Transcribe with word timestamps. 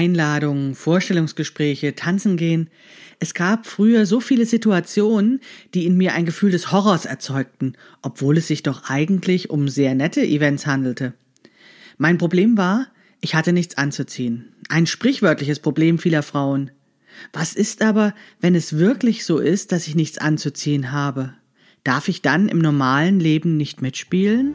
Einladungen, 0.00 0.74
Vorstellungsgespräche, 0.74 1.94
Tanzen 1.94 2.38
gehen. 2.38 2.70
Es 3.18 3.34
gab 3.34 3.66
früher 3.66 4.06
so 4.06 4.20
viele 4.20 4.46
Situationen, 4.46 5.40
die 5.74 5.84
in 5.84 5.98
mir 5.98 6.14
ein 6.14 6.24
Gefühl 6.24 6.52
des 6.52 6.72
Horrors 6.72 7.04
erzeugten, 7.04 7.74
obwohl 8.00 8.38
es 8.38 8.46
sich 8.46 8.62
doch 8.62 8.88
eigentlich 8.88 9.50
um 9.50 9.68
sehr 9.68 9.94
nette 9.94 10.22
Events 10.22 10.66
handelte. 10.66 11.12
Mein 11.98 12.16
Problem 12.16 12.56
war, 12.56 12.86
ich 13.20 13.34
hatte 13.34 13.52
nichts 13.52 13.76
anzuziehen. 13.76 14.54
Ein 14.70 14.86
sprichwörtliches 14.86 15.58
Problem 15.58 15.98
vieler 15.98 16.22
Frauen. 16.22 16.70
Was 17.34 17.52
ist 17.52 17.82
aber, 17.82 18.14
wenn 18.40 18.54
es 18.54 18.78
wirklich 18.78 19.26
so 19.26 19.36
ist, 19.38 19.70
dass 19.70 19.86
ich 19.86 19.94
nichts 19.94 20.16
anzuziehen 20.16 20.92
habe? 20.92 21.34
Darf 21.84 22.08
ich 22.08 22.22
dann 22.22 22.48
im 22.48 22.60
normalen 22.60 23.20
Leben 23.20 23.58
nicht 23.58 23.82
mitspielen? 23.82 24.54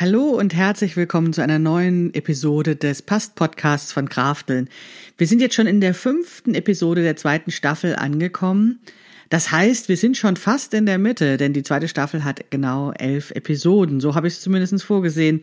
Hallo 0.00 0.30
und 0.30 0.54
herzlich 0.54 0.96
willkommen 0.96 1.34
zu 1.34 1.42
einer 1.42 1.58
neuen 1.58 2.14
Episode 2.14 2.74
des 2.74 3.02
Past-Podcasts 3.02 3.92
von 3.92 4.08
Krafteln. 4.08 4.70
Wir 5.18 5.26
sind 5.26 5.42
jetzt 5.42 5.54
schon 5.54 5.66
in 5.66 5.82
der 5.82 5.92
fünften 5.92 6.54
Episode 6.54 7.02
der 7.02 7.16
zweiten 7.16 7.50
Staffel 7.50 7.94
angekommen. 7.94 8.80
Das 9.28 9.52
heißt, 9.52 9.90
wir 9.90 9.98
sind 9.98 10.16
schon 10.16 10.36
fast 10.36 10.72
in 10.72 10.86
der 10.86 10.96
Mitte, 10.96 11.36
denn 11.36 11.52
die 11.52 11.62
zweite 11.62 11.86
Staffel 11.86 12.24
hat 12.24 12.50
genau 12.50 12.92
elf 12.92 13.30
Episoden. 13.32 14.00
So 14.00 14.14
habe 14.14 14.26
ich 14.26 14.32
es 14.32 14.40
zumindest 14.40 14.82
vorgesehen. 14.82 15.42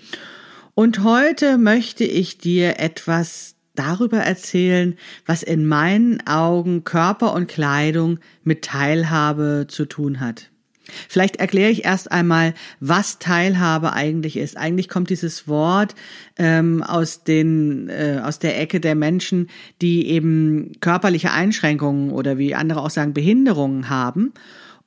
Und 0.74 1.04
heute 1.04 1.60
möchte 1.60 2.04
ich 2.04 2.40
dir 2.40 2.80
etwas 2.80 3.54
darüber 3.76 4.18
erzählen, 4.18 4.98
was 5.28 5.44
in 5.44 5.68
meinen 5.68 6.26
Augen 6.26 6.84
Körper 6.84 7.36
und 7.36 7.48
Kleidung 7.48 8.18
mit 8.44 8.64
Teilhabe 8.64 9.68
zu 9.68 9.86
tun 9.86 10.20
hat. 10.20 10.50
Vielleicht 11.08 11.38
erkläre 11.38 11.72
ich 11.72 11.86
erst 11.86 12.12
einmal, 12.12 12.54
was 12.80 13.20
Teilhabe 13.20 13.94
eigentlich 13.94 14.38
ist. 14.38 14.58
Eigentlich 14.58 14.90
kommt 14.90 15.10
dieses 15.10 15.48
Wort 15.48 15.96
ähm, 16.38 16.84
aus 16.84 17.24
den 17.24 17.90
äh, 17.90 18.22
aus 18.24 18.40
der 18.40 18.60
Ecke 18.60 18.80
der 18.80 18.96
Menschen, 18.96 19.50
die 19.82 20.08
eben 20.08 20.74
körperliche 20.80 21.32
Einschränkungen 21.32 22.12
oder 22.12 22.38
wie 22.38 22.56
andere 22.56 22.82
auch 22.82 22.90
sagen 22.90 23.14
Behinderungen 23.14 23.90
haben. 23.90 24.34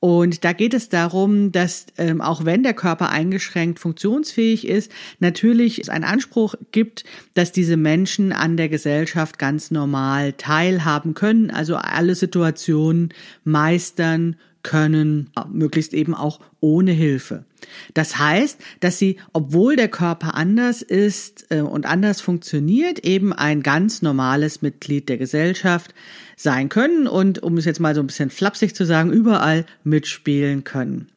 Und 0.01 0.43
da 0.43 0.51
geht 0.51 0.73
es 0.73 0.89
darum, 0.89 1.51
dass 1.51 1.85
ähm, 1.99 2.21
auch 2.21 2.43
wenn 2.43 2.63
der 2.63 2.73
Körper 2.73 3.09
eingeschränkt 3.09 3.77
funktionsfähig 3.77 4.67
ist, 4.67 4.91
natürlich 5.19 5.79
es 5.79 5.89
einen 5.89 6.05
Anspruch 6.05 6.55
gibt, 6.71 7.03
dass 7.35 7.51
diese 7.51 7.77
Menschen 7.77 8.31
an 8.31 8.57
der 8.57 8.67
Gesellschaft 8.67 9.37
ganz 9.37 9.69
normal 9.69 10.33
teilhaben 10.33 11.13
können, 11.13 11.51
also 11.51 11.75
alle 11.75 12.15
Situationen 12.15 13.13
meistern 13.43 14.37
können, 14.63 15.29
möglichst 15.51 15.93
eben 15.93 16.13
auch 16.13 16.39
ohne 16.59 16.91
Hilfe. 16.91 17.45
Das 17.93 18.17
heißt, 18.17 18.59
dass 18.79 18.99
sie, 18.99 19.17
obwohl 19.33 19.75
der 19.75 19.87
Körper 19.87 20.35
anders 20.35 20.81
ist 20.81 21.45
äh, 21.49 21.61
und 21.61 21.85
anders 21.85 22.21
funktioniert, 22.21 22.99
eben 22.99 23.33
ein 23.33 23.63
ganz 23.63 24.01
normales 24.01 24.61
Mitglied 24.61 25.09
der 25.09 25.17
Gesellschaft 25.17 25.93
sein 26.35 26.69
können 26.69 27.07
und, 27.07 27.43
um 27.43 27.57
es 27.57 27.65
jetzt 27.65 27.79
mal 27.79 27.95
so 27.95 28.01
ein 28.01 28.07
bisschen 28.07 28.29
flapsig 28.29 28.75
zu 28.75 28.85
sagen, 28.85 29.11
überall 29.11 29.65
mitspielen 29.83 30.63
können. 30.63 31.07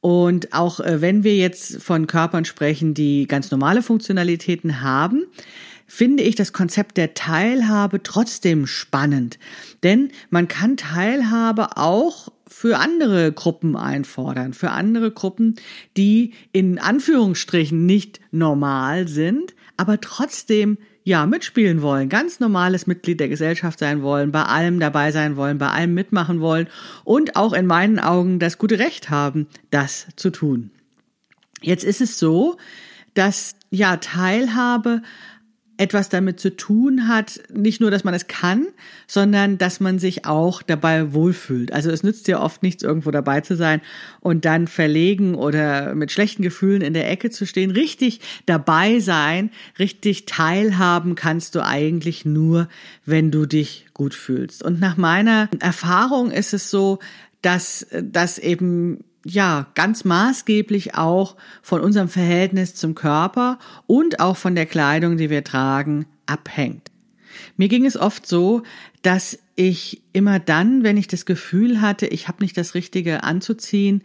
Und 0.00 0.52
auch 0.52 0.80
äh, 0.80 1.00
wenn 1.00 1.24
wir 1.24 1.34
jetzt 1.36 1.82
von 1.82 2.06
Körpern 2.06 2.44
sprechen, 2.44 2.92
die 2.92 3.26
ganz 3.26 3.50
normale 3.50 3.82
Funktionalitäten 3.82 4.82
haben, 4.82 5.24
finde 5.86 6.22
ich 6.22 6.34
das 6.34 6.52
Konzept 6.52 6.96
der 6.96 7.14
Teilhabe 7.14 8.02
trotzdem 8.02 8.66
spannend. 8.66 9.38
Denn 9.82 10.10
man 10.28 10.48
kann 10.48 10.76
Teilhabe 10.76 11.76
auch 11.76 12.28
für 12.56 12.78
andere 12.78 13.32
Gruppen 13.32 13.74
einfordern, 13.74 14.54
für 14.54 14.70
andere 14.70 15.10
Gruppen, 15.10 15.56
die 15.96 16.34
in 16.52 16.78
Anführungsstrichen 16.78 17.84
nicht 17.84 18.20
normal 18.30 19.08
sind, 19.08 19.56
aber 19.76 20.00
trotzdem 20.00 20.78
ja 21.02 21.26
mitspielen 21.26 21.82
wollen, 21.82 22.08
ganz 22.08 22.38
normales 22.38 22.86
Mitglied 22.86 23.18
der 23.18 23.28
Gesellschaft 23.28 23.80
sein 23.80 24.02
wollen, 24.02 24.30
bei 24.30 24.44
allem 24.44 24.78
dabei 24.78 25.10
sein 25.10 25.36
wollen, 25.36 25.58
bei 25.58 25.68
allem 25.68 25.94
mitmachen 25.94 26.40
wollen 26.40 26.68
und 27.02 27.34
auch 27.34 27.54
in 27.54 27.66
meinen 27.66 27.98
Augen 27.98 28.38
das 28.38 28.56
gute 28.56 28.78
Recht 28.78 29.10
haben, 29.10 29.48
das 29.72 30.06
zu 30.14 30.30
tun. 30.30 30.70
Jetzt 31.60 31.82
ist 31.82 32.00
es 32.00 32.20
so, 32.20 32.56
dass 33.14 33.56
ja 33.70 33.96
Teilhabe 33.96 35.02
etwas 35.76 36.08
damit 36.08 36.38
zu 36.38 36.56
tun 36.56 37.08
hat, 37.08 37.40
nicht 37.52 37.80
nur, 37.80 37.90
dass 37.90 38.04
man 38.04 38.14
es 38.14 38.28
kann, 38.28 38.66
sondern 39.06 39.58
dass 39.58 39.80
man 39.80 39.98
sich 39.98 40.24
auch 40.24 40.62
dabei 40.62 41.12
wohlfühlt. 41.12 41.72
Also 41.72 41.90
es 41.90 42.02
nützt 42.02 42.28
ja 42.28 42.40
oft 42.40 42.62
nichts, 42.62 42.82
irgendwo 42.82 43.10
dabei 43.10 43.40
zu 43.40 43.56
sein 43.56 43.80
und 44.20 44.44
dann 44.44 44.68
verlegen 44.68 45.34
oder 45.34 45.94
mit 45.94 46.12
schlechten 46.12 46.42
Gefühlen 46.42 46.80
in 46.82 46.94
der 46.94 47.10
Ecke 47.10 47.30
zu 47.30 47.44
stehen. 47.44 47.72
Richtig 47.72 48.20
dabei 48.46 49.00
sein, 49.00 49.50
richtig 49.78 50.26
teilhaben 50.26 51.16
kannst 51.16 51.56
du 51.56 51.64
eigentlich 51.64 52.24
nur, 52.24 52.68
wenn 53.04 53.32
du 53.32 53.46
dich 53.46 53.86
gut 53.94 54.14
fühlst. 54.14 54.62
Und 54.62 54.78
nach 54.78 54.96
meiner 54.96 55.48
Erfahrung 55.58 56.30
ist 56.30 56.54
es 56.54 56.70
so, 56.70 57.00
dass 57.42 57.86
das 58.00 58.38
eben 58.38 59.04
ja, 59.24 59.66
ganz 59.74 60.04
maßgeblich 60.04 60.94
auch 60.94 61.36
von 61.62 61.80
unserem 61.80 62.08
Verhältnis 62.08 62.74
zum 62.74 62.94
Körper 62.94 63.58
und 63.86 64.20
auch 64.20 64.36
von 64.36 64.54
der 64.54 64.66
Kleidung, 64.66 65.16
die 65.16 65.30
wir 65.30 65.44
tragen, 65.44 66.06
abhängt. 66.26 66.90
Mir 67.56 67.68
ging 67.68 67.86
es 67.86 67.96
oft 67.96 68.26
so, 68.26 68.62
dass 69.02 69.38
ich 69.56 70.02
immer 70.12 70.38
dann, 70.38 70.82
wenn 70.82 70.96
ich 70.96 71.08
das 71.08 71.26
Gefühl 71.26 71.80
hatte, 71.80 72.06
ich 72.06 72.28
habe 72.28 72.42
nicht 72.42 72.56
das 72.56 72.74
Richtige 72.74 73.22
anzuziehen, 73.22 74.02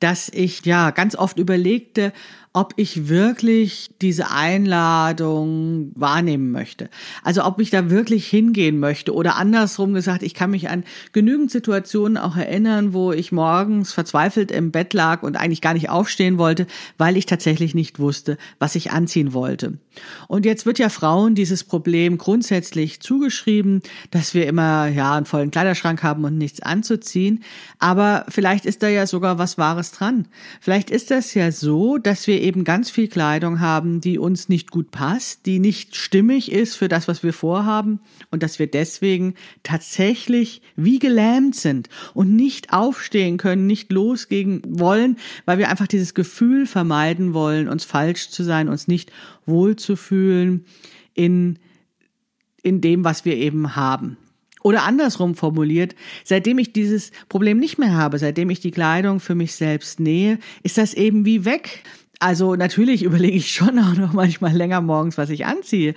dass 0.00 0.28
ich 0.28 0.64
ja 0.66 0.90
ganz 0.90 1.16
oft 1.16 1.38
überlegte, 1.38 2.12
ob 2.56 2.72
ich 2.76 3.10
wirklich 3.10 3.90
diese 4.00 4.30
Einladung 4.30 5.92
wahrnehmen 5.94 6.52
möchte. 6.52 6.88
Also 7.22 7.44
ob 7.44 7.60
ich 7.60 7.68
da 7.68 7.90
wirklich 7.90 8.26
hingehen 8.26 8.80
möchte 8.80 9.12
oder 9.12 9.36
andersrum 9.36 9.92
gesagt, 9.92 10.22
ich 10.22 10.32
kann 10.32 10.52
mich 10.52 10.70
an 10.70 10.84
genügend 11.12 11.50
Situationen 11.50 12.16
auch 12.16 12.34
erinnern, 12.34 12.94
wo 12.94 13.12
ich 13.12 13.30
morgens 13.30 13.92
verzweifelt 13.92 14.50
im 14.50 14.70
Bett 14.70 14.94
lag 14.94 15.22
und 15.22 15.36
eigentlich 15.36 15.60
gar 15.60 15.74
nicht 15.74 15.90
aufstehen 15.90 16.38
wollte, 16.38 16.66
weil 16.96 17.18
ich 17.18 17.26
tatsächlich 17.26 17.74
nicht 17.74 17.98
wusste, 17.98 18.38
was 18.58 18.74
ich 18.74 18.90
anziehen 18.90 19.34
wollte. 19.34 19.74
Und 20.28 20.44
jetzt 20.44 20.66
wird 20.66 20.78
ja 20.78 20.88
Frauen 20.88 21.34
dieses 21.34 21.64
Problem 21.64 22.18
grundsätzlich 22.18 23.00
zugeschrieben, 23.00 23.82
dass 24.10 24.34
wir 24.34 24.46
immer 24.46 24.88
ja 24.88 25.14
einen 25.14 25.26
vollen 25.26 25.50
Kleiderschrank 25.50 26.02
haben 26.02 26.24
und 26.24 26.38
nichts 26.38 26.60
anzuziehen, 26.60 27.42
aber 27.78 28.26
vielleicht 28.28 28.66
ist 28.66 28.82
da 28.82 28.88
ja 28.88 29.06
sogar 29.06 29.38
was 29.38 29.58
wahres 29.58 29.92
dran. 29.92 30.28
Vielleicht 30.60 30.90
ist 30.90 31.10
das 31.10 31.34
ja 31.34 31.52
so, 31.52 31.98
dass 31.98 32.26
wir 32.26 32.40
eben 32.40 32.64
ganz 32.64 32.90
viel 32.90 33.08
Kleidung 33.08 33.60
haben, 33.60 34.00
die 34.00 34.18
uns 34.18 34.48
nicht 34.48 34.70
gut 34.70 34.90
passt, 34.90 35.46
die 35.46 35.58
nicht 35.58 35.96
stimmig 35.96 36.52
ist 36.52 36.76
für 36.76 36.88
das, 36.88 37.08
was 37.08 37.22
wir 37.22 37.32
vorhaben 37.32 38.00
und 38.30 38.42
dass 38.42 38.58
wir 38.58 38.66
deswegen 38.66 39.34
tatsächlich 39.62 40.62
wie 40.76 40.98
gelähmt 40.98 41.56
sind 41.56 41.88
und 42.14 42.34
nicht 42.34 42.72
aufstehen 42.72 43.36
können, 43.36 43.66
nicht 43.66 43.92
losgehen 43.92 44.62
wollen, 44.66 45.16
weil 45.44 45.58
wir 45.58 45.70
einfach 45.70 45.86
dieses 45.86 46.14
Gefühl 46.14 46.66
vermeiden 46.66 47.34
wollen, 47.34 47.68
uns 47.68 47.84
falsch 47.84 48.30
zu 48.30 48.42
sein, 48.42 48.68
uns 48.68 48.88
nicht 48.88 49.12
wohlzufühlen 49.46 50.66
in, 51.14 51.58
in 52.62 52.80
dem, 52.80 53.04
was 53.04 53.24
wir 53.24 53.36
eben 53.36 53.76
haben. 53.76 54.16
Oder 54.62 54.82
andersrum 54.82 55.36
formuliert, 55.36 55.94
seitdem 56.24 56.58
ich 56.58 56.72
dieses 56.72 57.12
Problem 57.28 57.58
nicht 57.58 57.78
mehr 57.78 57.94
habe, 57.94 58.18
seitdem 58.18 58.50
ich 58.50 58.58
die 58.58 58.72
Kleidung 58.72 59.20
für 59.20 59.36
mich 59.36 59.54
selbst 59.54 60.00
nähe, 60.00 60.40
ist 60.64 60.76
das 60.76 60.92
eben 60.92 61.24
wie 61.24 61.44
weg. 61.44 61.84
Also 62.18 62.56
natürlich 62.56 63.02
überlege 63.04 63.36
ich 63.36 63.52
schon 63.52 63.78
auch 63.78 63.94
noch 63.94 64.12
manchmal 64.12 64.56
länger 64.56 64.80
morgens, 64.80 65.18
was 65.18 65.30
ich 65.30 65.46
anziehe. 65.46 65.94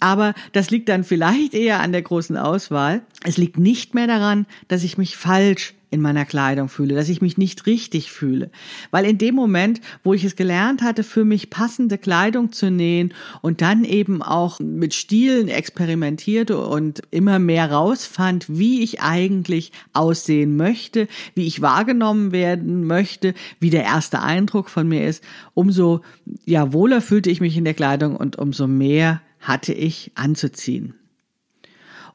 Aber 0.00 0.34
das 0.52 0.70
liegt 0.70 0.88
dann 0.88 1.04
vielleicht 1.04 1.54
eher 1.54 1.80
an 1.80 1.92
der 1.92 2.02
großen 2.02 2.36
Auswahl. 2.36 3.02
Es 3.24 3.36
liegt 3.36 3.58
nicht 3.58 3.94
mehr 3.94 4.06
daran, 4.06 4.46
dass 4.66 4.84
ich 4.84 4.98
mich 4.98 5.16
falsch 5.16 5.74
in 5.90 6.00
meiner 6.00 6.24
Kleidung 6.24 6.68
fühle, 6.68 6.94
dass 6.94 7.08
ich 7.08 7.22
mich 7.22 7.38
nicht 7.38 7.66
richtig 7.66 8.12
fühle. 8.12 8.50
Weil 8.90 9.06
in 9.06 9.18
dem 9.18 9.34
Moment, 9.34 9.80
wo 10.02 10.12
ich 10.12 10.24
es 10.24 10.36
gelernt 10.36 10.82
hatte, 10.82 11.02
für 11.02 11.24
mich 11.24 11.50
passende 11.50 11.96
Kleidung 11.96 12.52
zu 12.52 12.70
nähen 12.70 13.14
und 13.40 13.62
dann 13.62 13.84
eben 13.84 14.22
auch 14.22 14.60
mit 14.60 14.94
Stilen 14.94 15.48
experimentierte 15.48 16.58
und 16.58 17.02
immer 17.10 17.38
mehr 17.38 17.72
rausfand, 17.72 18.46
wie 18.48 18.82
ich 18.82 19.00
eigentlich 19.00 19.72
aussehen 19.94 20.56
möchte, 20.56 21.08
wie 21.34 21.46
ich 21.46 21.62
wahrgenommen 21.62 22.32
werden 22.32 22.84
möchte, 22.84 23.34
wie 23.60 23.70
der 23.70 23.84
erste 23.84 24.20
Eindruck 24.20 24.68
von 24.68 24.88
mir 24.88 25.06
ist, 25.06 25.24
umso 25.54 26.02
ja 26.44 26.72
wohler 26.72 27.00
fühlte 27.00 27.30
ich 27.30 27.40
mich 27.40 27.56
in 27.56 27.64
der 27.64 27.74
Kleidung 27.74 28.16
und 28.16 28.36
umso 28.36 28.66
mehr 28.66 29.22
hatte 29.40 29.72
ich 29.72 30.12
anzuziehen. 30.14 30.94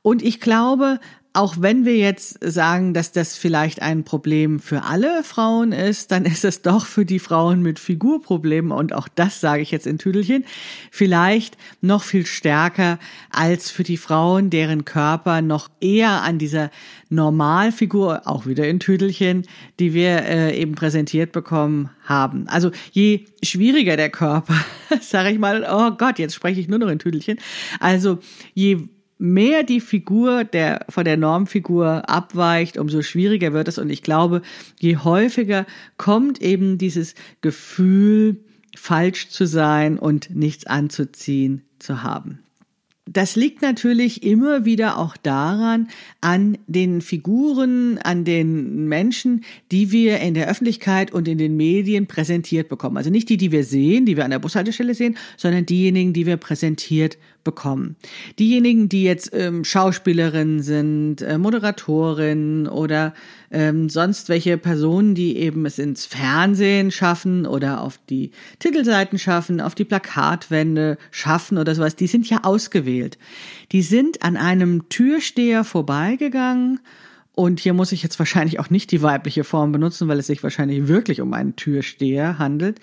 Und 0.01 0.21
ich 0.21 0.41
glaube, 0.41 0.99
auch 1.35 1.56
wenn 1.59 1.83
wir 1.83 1.97
jetzt 1.97 2.38
sagen, 2.41 2.94
dass 2.94 3.12
das 3.12 3.35
vielleicht 3.35 3.81
ein 3.81 4.03
Problem 4.03 4.59
für 4.59 4.83
alle 4.83 5.24
Frauen 5.24 5.71
ist, 5.71 6.12
dann 6.12 6.25
ist 6.25 6.45
es 6.45 6.62
doch 6.62 6.85
für 6.85 7.06
die 7.06 7.18
Frauen 7.18 7.63
mit 7.63 7.80
Figurproblemen, 7.80 8.71
und 8.71 8.94
auch 8.94 9.07
das 9.07 9.41
sage 9.41 9.63
ich 9.63 9.71
jetzt 9.71 9.88
in 9.88 9.97
Tüdelchen, 9.97 10.45
vielleicht 10.91 11.57
noch 11.81 12.03
viel 12.03 12.27
stärker 12.27 13.00
als 13.31 13.71
für 13.71 13.81
die 13.81 13.97
Frauen, 13.97 14.51
deren 14.51 14.85
Körper 14.85 15.41
noch 15.41 15.69
eher 15.81 16.21
an 16.21 16.38
dieser 16.38 16.69
Normalfigur, 17.09 18.27
auch 18.27 18.45
wieder 18.45 18.68
in 18.68 18.80
Tüdelchen, 18.80 19.47
die 19.80 19.95
wir 19.95 20.25
äh, 20.25 20.56
eben 20.56 20.75
präsentiert 20.75 21.31
bekommen 21.31 21.89
haben. 22.03 22.47
Also 22.47 22.69
je 22.91 23.25
schwieriger 23.44 23.97
der 23.97 24.09
Körper, 24.12 24.63
sage 25.01 25.31
ich 25.31 25.39
mal, 25.39 25.68
oh 25.68 25.95
Gott, 25.97 26.19
jetzt 26.19 26.35
spreche 26.35 26.59
ich 26.59 26.68
nur 26.68 26.80
noch 26.80 26.89
in 26.89 27.00
Tüdelchen, 27.00 27.39
also 27.80 28.19
je 28.53 28.88
mehr 29.23 29.63
die 29.63 29.79
Figur 29.79 30.43
der, 30.43 30.85
von 30.89 31.05
der 31.05 31.15
Normfigur 31.15 32.09
abweicht, 32.09 32.77
umso 32.77 33.01
schwieriger 33.01 33.53
wird 33.53 33.69
es. 33.69 33.77
Und 33.77 33.89
ich 33.89 34.03
glaube, 34.03 34.41
je 34.79 34.97
häufiger 34.97 35.65
kommt 35.95 36.41
eben 36.41 36.77
dieses 36.77 37.15
Gefühl, 37.39 38.43
falsch 38.75 39.29
zu 39.29 39.47
sein 39.47 39.97
und 39.97 40.35
nichts 40.35 40.67
anzuziehen 40.67 41.61
zu 41.79 42.03
haben. 42.03 42.39
Das 43.05 43.35
liegt 43.35 43.61
natürlich 43.61 44.23
immer 44.23 44.65
wieder 44.65 44.97
auch 44.97 45.15
daran, 45.15 45.89
an 46.19 46.57
den 46.67 47.01
Figuren, 47.01 47.97
an 47.99 48.25
den 48.25 48.87
Menschen, 48.87 49.43
die 49.71 49.91
wir 49.91 50.19
in 50.19 50.33
der 50.33 50.49
Öffentlichkeit 50.49 51.11
und 51.11 51.27
in 51.27 51.37
den 51.37 51.55
Medien 51.55 52.07
präsentiert 52.07 52.69
bekommen. 52.69 52.97
Also 52.97 53.09
nicht 53.09 53.29
die, 53.29 53.37
die 53.37 53.51
wir 53.51 53.63
sehen, 53.63 54.05
die 54.05 54.17
wir 54.17 54.25
an 54.25 54.31
der 54.31 54.39
Bushaltestelle 54.39 54.95
sehen, 54.95 55.17
sondern 55.37 55.65
diejenigen, 55.65 56.13
die 56.13 56.25
wir 56.25 56.37
präsentiert 56.37 57.17
bekommen. 57.44 57.95
Diejenigen, 58.40 58.90
die 58.90 59.04
jetzt 59.04 59.31
ähm, 59.34 59.63
Schauspielerinnen 59.63 60.62
sind, 60.62 61.22
äh, 61.22 61.38
Moderatorinnen 61.38 62.68
oder 62.68 63.13
ähm, 63.51 63.90
sonst 63.90 64.30
welche 64.30 64.57
Personen, 64.57 65.16
die 65.16 65.38
eben 65.38 65.66
es 65.66 65.80
ins 65.80 66.06
Fernsehen 66.06 66.92
schaffen 66.92 67.45
oder 67.45 67.81
auf 67.81 68.00
die 68.10 68.31
Titelseiten 68.60 69.19
schaffen, 69.19 69.62
auf 69.62 69.75
die 69.75 69.86
Plakatwände 69.86 70.98
schaffen 71.12 71.57
oder 71.57 71.75
sowas, 71.75 71.95
die 71.95 72.07
sind 72.07 72.30
ja 72.30 72.44
ausgewählt. 72.44 73.18
Die 73.72 73.81
sind 73.81 74.24
an 74.24 74.38
einem 74.38 74.90
Türsteher 74.90 75.63
vorbeigegangen 75.63 76.80
und 77.36 77.60
hier 77.60 77.74
muss 77.74 77.92
ich 77.92 78.04
jetzt 78.04 78.19
wahrscheinlich 78.19 78.60
auch 78.60 78.69
nicht 78.69 78.92
die 78.92 79.01
weibliche 79.01 79.44
Form 79.44 79.72
benutzen, 79.72 80.07
weil 80.07 80.19
es 80.19 80.28
sich 80.28 80.44
wahrscheinlich 80.44 80.88
wirklich 80.88 81.19
um 81.19 81.34
einen 81.34 81.56
Türsteher 81.56 82.38
handelt. 82.38 82.80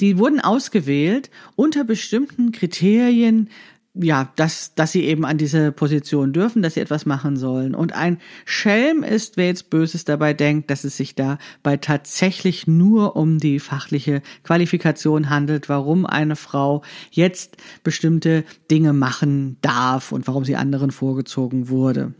Die 0.00 0.18
wurden 0.18 0.40
ausgewählt 0.40 1.30
unter 1.54 1.84
bestimmten 1.84 2.50
Kriterien, 2.50 3.48
ja, 3.94 4.32
dass, 4.36 4.74
dass 4.74 4.92
sie 4.92 5.04
eben 5.04 5.26
an 5.26 5.36
diese 5.36 5.70
Position 5.70 6.32
dürfen, 6.32 6.62
dass 6.62 6.74
sie 6.74 6.80
etwas 6.80 7.04
machen 7.04 7.36
sollen. 7.36 7.74
Und 7.74 7.92
ein 7.92 8.18
Schelm 8.46 9.02
ist, 9.02 9.36
wer 9.36 9.46
jetzt 9.46 9.68
Böses 9.68 10.04
dabei 10.04 10.32
denkt, 10.32 10.70
dass 10.70 10.84
es 10.84 10.96
sich 10.96 11.14
dabei 11.14 11.76
tatsächlich 11.76 12.66
nur 12.66 13.16
um 13.16 13.38
die 13.38 13.60
fachliche 13.60 14.22
Qualifikation 14.44 15.28
handelt, 15.28 15.68
warum 15.68 16.06
eine 16.06 16.36
Frau 16.36 16.82
jetzt 17.10 17.58
bestimmte 17.84 18.44
Dinge 18.70 18.94
machen 18.94 19.58
darf 19.60 20.10
und 20.10 20.26
warum 20.26 20.44
sie 20.44 20.56
anderen 20.56 20.90
vorgezogen 20.90 21.68
wurde. 21.68 22.14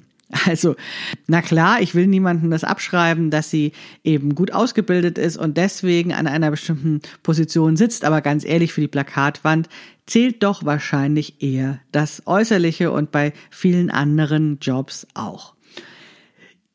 Also, 0.47 0.77
na 1.27 1.43
klar, 1.43 1.83
ich 1.83 1.95
will 1.95 2.07
niemandem 2.07 2.51
das 2.51 2.65
abschreiben, 2.65 3.31
dass 3.31 3.51
sie 3.51 3.73
eben 4.03 4.35
gut 4.35 4.53
ausgebildet 4.53 5.19
ist 5.19 5.37
und 5.37 5.59
deswegen 5.59 6.15
an 6.15 6.27
einer 6.27 6.51
bestimmten 6.51 7.03
Position 7.23 7.77
sitzt, 7.77 8.05
aber 8.05 8.23
ganz 8.23 8.45
ehrlich, 8.45 8.73
für 8.73 8.81
die 8.81 8.89
Plakatwand 8.89 9.69
zählt 10.07 10.43
doch 10.43 10.65
wahrscheinlich 10.65 11.43
eher 11.43 11.81
das 11.93 12.23
Äußerliche 12.27 12.91
und 12.91 13.13
bei 13.13 13.33
vielen 13.51 13.91
anderen 13.91 14.59
Jobs 14.61 15.07
auch. 15.15 15.55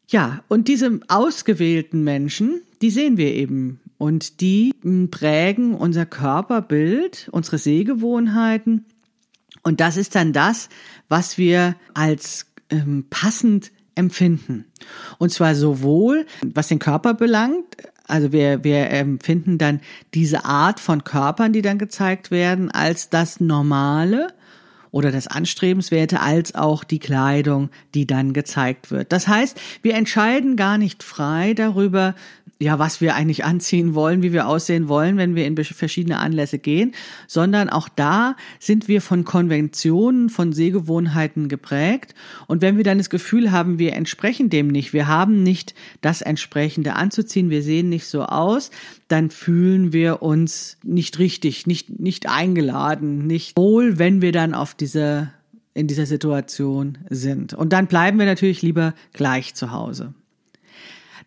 Ja, 0.07 0.44
und 0.48 0.68
diese 0.68 1.00
ausgewählten 1.07 2.04
Menschen, 2.04 2.62
die 2.81 2.92
sehen 2.92 3.18
wir 3.18 3.33
eben. 3.33 3.80
Und 3.98 4.42
die 4.42 4.74
prägen 5.09 5.74
unser 5.74 6.06
Körperbild, 6.06 7.30
unsere 7.31 7.57
Sehgewohnheiten. 7.57 8.86
Und 9.63 9.81
das 9.81 9.98
ist 9.98 10.15
dann 10.15 10.31
das, 10.31 10.69
was 11.09 11.38
wir 11.38 11.75
als 11.94 12.46
ähm, 12.69 13.06
passend 13.10 13.72
empfinden. 13.96 14.66
Und 15.18 15.31
zwar 15.31 15.56
sowohl, 15.56 16.25
was 16.54 16.68
den 16.68 16.80
Körper 16.80 17.14
belangt, 17.14 17.78
also 18.08 18.31
wir, 18.31 18.64
wir 18.64 18.90
empfinden 18.90 19.58
dann 19.58 19.81
diese 20.14 20.46
Art 20.46 20.80
von 20.80 21.04
Körpern, 21.04 21.52
die 21.52 21.62
dann 21.62 21.78
gezeigt 21.78 22.31
werden, 22.31 22.72
als 22.72 23.10
das 23.10 23.40
Normale 23.40 24.34
oder 24.92 25.12
das 25.12 25.28
Anstrebenswerte, 25.28 26.22
als 26.22 26.56
auch 26.56 26.84
die 26.86 27.00
Kleidung, 27.00 27.69
die 27.94 28.08
dann 28.08 28.31
gezeigt 28.31 28.92
wird. 28.92 29.12
Das 29.12 29.28
heißt, 29.28 29.60
wir 29.81 29.96
entscheiden 29.96 30.56
gar 30.56 30.78
nicht 30.78 31.04
frei 31.04 31.54
darüber, 31.54 32.16
ja, 32.59 32.80
was 32.80 33.01
wir 33.01 33.15
eigentlich 33.15 33.45
anziehen 33.45 33.94
wollen, 33.94 34.24
wie 34.24 34.33
wir 34.33 34.48
aussehen 34.48 34.88
wollen, 34.88 35.18
wenn 35.18 35.36
wir 35.36 35.45
in 35.45 35.56
verschiedene 35.57 36.18
Anlässe 36.18 36.57
gehen, 36.57 36.94
sondern 37.27 37.69
auch 37.69 37.88
da 37.88 38.36
sind 38.59 38.88
wir 38.88 39.01
von 39.01 39.25
Konventionen, 39.25 40.30
von 40.30 40.54
Sehgewohnheiten 40.54 41.50
geprägt. 41.50 42.15
Und 42.48 42.62
wenn 42.62 42.77
wir 42.77 42.83
dann 42.83 42.98
das 42.98 43.09
Gefühl 43.09 43.51
haben, 43.51 43.77
wir 43.77 43.94
entsprechen 43.94 44.50
dem 44.50 44.68
nicht, 44.68 44.94
wir 44.94 45.07
haben 45.07 45.44
nicht 45.44 45.75
das 46.01 46.21
entsprechende 46.21 46.95
anzuziehen, 46.95 47.50
wir 47.50 47.62
sehen 47.62 47.89
nicht 47.89 48.07
so 48.07 48.24
aus, 48.24 48.71
dann 49.07 49.30
fühlen 49.30 49.94
wir 49.94 50.24
uns 50.24 50.77
nicht 50.83 51.19
richtig, 51.19 51.68
nicht, 51.68 52.00
nicht 52.00 52.27
eingeladen, 52.27 53.27
nicht 53.27 53.56
wohl, 53.56 54.00
wenn 54.00 54.21
wir 54.21 54.31
dann 54.31 54.54
auf 54.54 54.74
diese 54.74 55.31
in 55.75 55.86
dieser 55.86 56.07
Situation 56.07 56.98
sind. 57.07 57.54
Und 57.54 57.71
dann 57.71 57.86
bleiben 57.86 58.18
wir 58.18 58.25
natürlich 58.25 58.63
lieber 58.63 58.95
gleich 59.13 59.54
zu 59.54 59.71
Hause. 59.71 60.15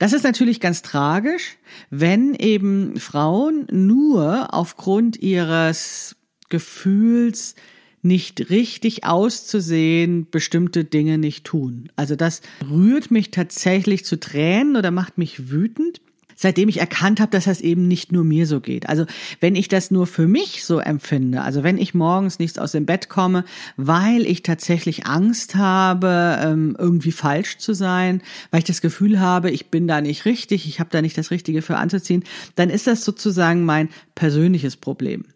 Das 0.01 0.15
ist 0.15 0.25
natürlich 0.25 0.61
ganz 0.61 0.81
tragisch, 0.81 1.59
wenn 1.91 2.35
eben 2.35 2.97
Frauen 2.97 3.67
nur 3.71 4.55
aufgrund 4.55 5.19
ihres 5.21 6.17
Gefühls 6.49 7.55
nicht 8.01 8.49
richtig 8.49 9.05
auszusehen, 9.05 10.27
bestimmte 10.31 10.87
Dinge 10.87 11.19
nicht 11.19 11.45
tun. 11.45 11.93
Also 11.97 12.17
das 12.17 12.41
rührt 12.67 13.11
mich 13.11 13.31
tatsächlich 13.31 14.07
zu 14.07 14.19
Tränen 14.19 14.77
oder 14.77 14.91
macht 14.91 15.19
mich 15.19 15.51
wütend, 15.51 16.01
seitdem 16.41 16.71
ich 16.71 16.81
erkannt 16.81 17.21
habe, 17.21 17.31
dass 17.31 17.45
das 17.45 17.61
eben 17.61 17.87
nicht 17.87 18.13
nur 18.13 18.25
mir 18.25 18.47
so 18.47 18.61
geht. 18.61 18.89
Also 18.89 19.05
wenn 19.41 19.55
ich 19.55 19.69
das 19.69 19.91
nur 19.91 20.07
für 20.07 20.27
mich 20.27 20.65
so 20.65 20.79
empfinde, 20.79 21.43
also 21.43 21.63
wenn 21.63 21.77
ich 21.77 21.93
morgens 21.93 22.39
nichts 22.39 22.59
aus 22.59 22.73
dem 22.73 22.87
Bett 22.87 23.11
komme, 23.11 23.45
weil 23.77 24.23
ich 24.23 24.43
tatsächlich 24.43 25.07
Angst 25.07 25.55
habe, 25.55 26.39
ähm, 26.43 26.77
irgendwie 26.79 27.13
falsch 27.13 27.59
zu 27.59 27.75
sein, 27.75 28.23
weil 28.51 28.61
ich 28.61 28.65
das 28.65 28.81
Gefühl 28.81 29.21
habe, 29.21 29.51
ich 29.51 29.67
bin 29.67 29.87
da 29.87 30.01
nicht 30.01 30.25
richtig, 30.25 30.67
ich 30.67 30.81
habe 30.81 30.89
da 30.91 31.03
nicht 31.03 31.19
das 31.19 31.31
Richtige 31.31 31.61
für 31.61 31.77
anzuziehen, 31.77 32.25
dann 32.55 32.71
ist 32.71 32.87
das 32.87 33.05
sozusagen 33.05 33.67
mein 33.67 33.91
persönliches 34.15 34.77
Problem. 34.77 35.27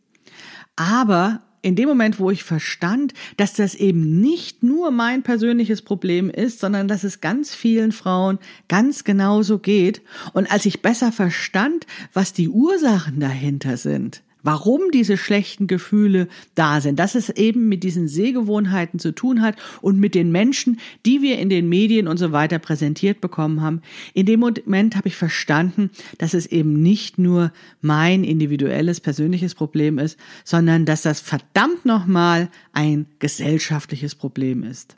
Aber 0.76 1.42
in 1.64 1.76
dem 1.76 1.88
Moment, 1.88 2.20
wo 2.20 2.30
ich 2.30 2.44
verstand, 2.44 3.14
dass 3.38 3.54
das 3.54 3.74
eben 3.74 4.20
nicht 4.20 4.62
nur 4.62 4.90
mein 4.90 5.22
persönliches 5.22 5.80
Problem 5.80 6.28
ist, 6.28 6.60
sondern 6.60 6.88
dass 6.88 7.04
es 7.04 7.22
ganz 7.22 7.54
vielen 7.54 7.90
Frauen 7.90 8.38
ganz 8.68 9.02
genauso 9.02 9.58
geht. 9.58 10.02
Und 10.34 10.52
als 10.52 10.66
ich 10.66 10.82
besser 10.82 11.10
verstand, 11.10 11.86
was 12.12 12.34
die 12.34 12.50
Ursachen 12.50 13.18
dahinter 13.18 13.78
sind, 13.78 14.22
warum 14.44 14.82
diese 14.92 15.16
schlechten 15.16 15.66
Gefühle 15.66 16.28
da 16.54 16.80
sind, 16.80 17.00
dass 17.00 17.16
es 17.16 17.30
eben 17.30 17.68
mit 17.68 17.82
diesen 17.82 18.06
Sehgewohnheiten 18.06 19.00
zu 19.00 19.12
tun 19.12 19.42
hat 19.42 19.56
und 19.80 19.98
mit 19.98 20.14
den 20.14 20.30
Menschen, 20.30 20.78
die 21.04 21.22
wir 21.22 21.38
in 21.38 21.48
den 21.48 21.68
Medien 21.68 22.06
und 22.06 22.18
so 22.18 22.30
weiter 22.30 22.60
präsentiert 22.60 23.20
bekommen 23.20 23.62
haben. 23.62 23.82
In 24.12 24.26
dem 24.26 24.40
Moment 24.40 24.94
habe 24.94 25.08
ich 25.08 25.16
verstanden, 25.16 25.90
dass 26.18 26.34
es 26.34 26.46
eben 26.46 26.80
nicht 26.80 27.18
nur 27.18 27.52
mein 27.80 28.22
individuelles, 28.22 29.00
persönliches 29.00 29.54
Problem 29.56 29.98
ist, 29.98 30.18
sondern 30.44 30.84
dass 30.84 31.02
das 31.02 31.20
verdammt 31.20 31.84
nochmal 31.84 32.50
ein 32.72 33.06
gesellschaftliches 33.18 34.14
Problem 34.14 34.62
ist. 34.62 34.96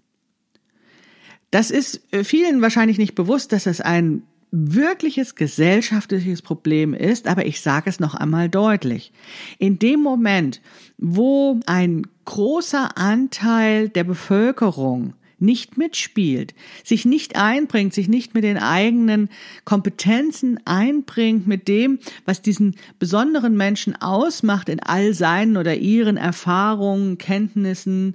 Das 1.53 1.71
ist 1.71 2.03
vielen 2.25 2.61
wahrscheinlich 2.61 2.99
nicht 2.99 3.15
bewusst, 3.15 3.53
dass 3.53 3.65
das 3.65 3.81
ein 3.81 4.23
wirkliches 4.51 5.35
gesellschaftliches 5.35 6.43
Problem 6.43 6.95
ist, 6.95 7.27
aber 7.27 7.47
ich 7.47 7.61
sage 7.61 7.91
es 7.91 8.01
noch 8.01 8.15
einmal 8.15 8.49
deutlich. 8.49 9.13
In 9.59 9.79
dem 9.79 10.01
Moment, 10.01 10.61
wo 10.99 11.61
ein 11.67 12.07
großer 12.25 12.97
Anteil 12.97 13.89
der 13.89 14.05
Bevölkerung 14.05 15.15
nicht 15.39 15.77
mitspielt, 15.77 16.55
sich 16.83 17.05
nicht 17.05 17.37
einbringt, 17.37 17.93
sich 17.93 18.09
nicht 18.09 18.35
mit 18.35 18.45
den 18.45 18.57
eigenen 18.57 19.29
Kompetenzen 19.65 20.59
einbringt, 20.65 21.47
mit 21.47 21.69
dem, 21.69 21.99
was 22.25 22.41
diesen 22.41 22.77
besonderen 22.99 23.57
Menschen 23.57 24.01
ausmacht 24.01 24.69
in 24.69 24.81
all 24.81 25.13
seinen 25.13 25.57
oder 25.57 25.77
ihren 25.77 26.17
Erfahrungen, 26.17 27.19
Kenntnissen, 27.19 28.15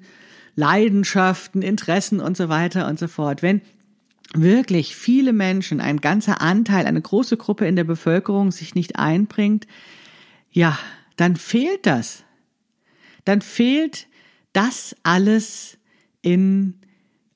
Leidenschaften, 0.56 1.62
Interessen 1.62 2.20
und 2.20 2.36
so 2.36 2.50
weiter 2.50 2.88
und 2.88 3.00
so 3.00 3.08
fort. 3.08 3.42
Wenn 3.44 3.62
wirklich 4.34 4.96
viele 4.96 5.34
Menschen, 5.34 5.82
ein 5.82 6.02
ganzer 6.02 6.42
Anteil, 6.42 6.86
eine 6.86 7.02
große 7.02 7.38
Gruppe 7.38 7.68
in 7.68 7.76
der 7.76 7.84
Bevölkerung 7.84 8.52
sich 8.52 8.76
nicht 8.76 8.98
einbringt, 8.98 9.68
ja, 10.52 10.78
dann 11.18 11.36
fehlt 11.36 11.86
das. 11.86 12.24
Dann 13.26 13.42
fehlt 13.42 14.08
das 14.54 14.96
alles 15.04 15.78
in 16.22 16.80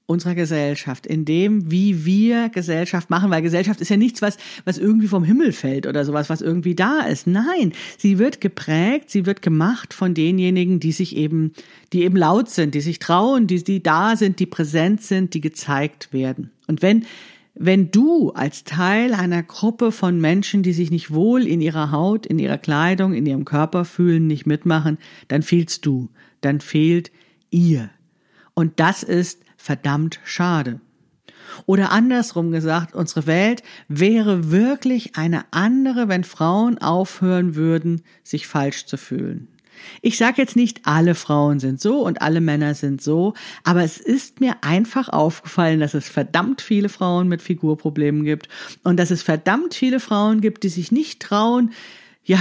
unserer 0.07 0.35
Gesellschaft, 0.35 1.07
in 1.07 1.25
dem, 1.25 1.71
wie 1.71 2.05
wir 2.05 2.49
Gesellschaft 2.49 3.09
machen, 3.09 3.31
weil 3.31 3.41
Gesellschaft 3.41 3.81
ist 3.81 3.89
ja 3.89 3.97
nichts, 3.97 4.21
was, 4.21 4.37
was 4.63 4.77
irgendwie 4.77 5.07
vom 5.07 5.23
Himmel 5.23 5.51
fällt 5.51 5.87
oder 5.87 6.05
sowas, 6.05 6.29
was 6.29 6.41
irgendwie 6.41 6.75
da 6.75 7.01
ist. 7.01 7.25
Nein, 7.25 7.73
sie 7.97 8.19
wird 8.19 8.39
geprägt, 8.39 9.09
sie 9.09 9.25
wird 9.25 9.41
gemacht 9.41 9.93
von 9.93 10.13
denjenigen, 10.13 10.79
die 10.79 10.91
sich 10.91 11.15
eben, 11.15 11.53
die 11.91 12.03
eben 12.03 12.17
laut 12.17 12.49
sind, 12.49 12.75
die 12.75 12.81
sich 12.81 12.99
trauen, 12.99 13.47
die, 13.47 13.63
die 13.63 13.81
da 13.81 14.15
sind, 14.15 14.39
die 14.39 14.45
präsent 14.45 15.01
sind, 15.01 15.33
die 15.33 15.41
gezeigt 15.41 16.13
werden. 16.13 16.51
Und 16.67 16.83
wenn, 16.83 17.05
wenn 17.55 17.89
du 17.89 18.31
als 18.31 18.63
Teil 18.63 19.13
einer 19.13 19.41
Gruppe 19.41 19.91
von 19.91 20.19
Menschen, 20.19 20.61
die 20.61 20.73
sich 20.73 20.91
nicht 20.91 21.11
wohl 21.11 21.47
in 21.47 21.61
ihrer 21.61 21.91
Haut, 21.91 22.27
in 22.27 22.37
ihrer 22.37 22.59
Kleidung, 22.59 23.13
in 23.13 23.25
ihrem 23.25 23.45
Körper 23.45 23.85
fühlen, 23.85 24.27
nicht 24.27 24.45
mitmachen, 24.45 24.99
dann 25.29 25.41
fehlst 25.41 25.85
du, 25.85 26.09
dann 26.41 26.59
fehlt 26.59 27.11
ihr. 27.49 27.89
Und 28.53 28.79
das 28.79 29.01
ist 29.01 29.44
verdammt 29.65 30.19
schade. 30.23 30.79
Oder 31.65 31.91
andersrum 31.91 32.51
gesagt, 32.51 32.93
unsere 32.93 33.25
Welt 33.25 33.63
wäre 33.87 34.51
wirklich 34.51 35.15
eine 35.15 35.45
andere, 35.49 36.07
wenn 36.07 36.23
Frauen 36.23 36.77
aufhören 36.77 37.55
würden, 37.55 38.03
sich 38.23 38.45
falsch 38.45 38.85
zu 38.85 38.97
fühlen. 38.97 39.47
Ich 40.03 40.17
sage 40.17 40.35
jetzt 40.37 40.55
nicht, 40.55 40.81
alle 40.83 41.15
Frauen 41.15 41.59
sind 41.59 41.81
so 41.81 42.05
und 42.05 42.21
alle 42.21 42.41
Männer 42.41 42.75
sind 42.75 43.01
so, 43.01 43.33
aber 43.63 43.83
es 43.83 43.97
ist 43.97 44.39
mir 44.39 44.57
einfach 44.61 45.09
aufgefallen, 45.09 45.79
dass 45.79 45.95
es 45.95 46.07
verdammt 46.09 46.61
viele 46.61 46.87
Frauen 46.87 47.27
mit 47.27 47.41
Figurproblemen 47.41 48.23
gibt 48.23 48.47
und 48.83 48.97
dass 48.97 49.09
es 49.09 49.23
verdammt 49.23 49.73
viele 49.73 49.99
Frauen 49.99 50.41
gibt, 50.41 50.63
die 50.63 50.69
sich 50.69 50.91
nicht 50.91 51.21
trauen, 51.21 51.71
ja, 52.23 52.39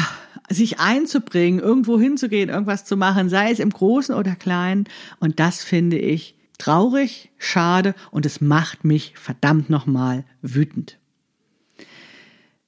sich 0.51 0.79
einzubringen, 0.79 1.59
irgendwo 1.59 1.99
hinzugehen, 1.99 2.51
irgendwas 2.51 2.85
zu 2.85 2.99
machen, 2.99 3.31
sei 3.31 3.51
es 3.51 3.61
im 3.61 3.71
Großen 3.71 4.15
oder 4.15 4.37
Kleinen. 4.37 4.85
Und 5.19 5.41
das 5.41 5.65
finde 5.65 5.99
ich 5.99 6.35
traurig, 6.59 7.31
schade 7.39 7.95
und 8.11 8.27
es 8.27 8.41
macht 8.41 8.85
mich 8.85 9.15
verdammt 9.17 9.71
nochmal 9.71 10.25
wütend. 10.43 10.99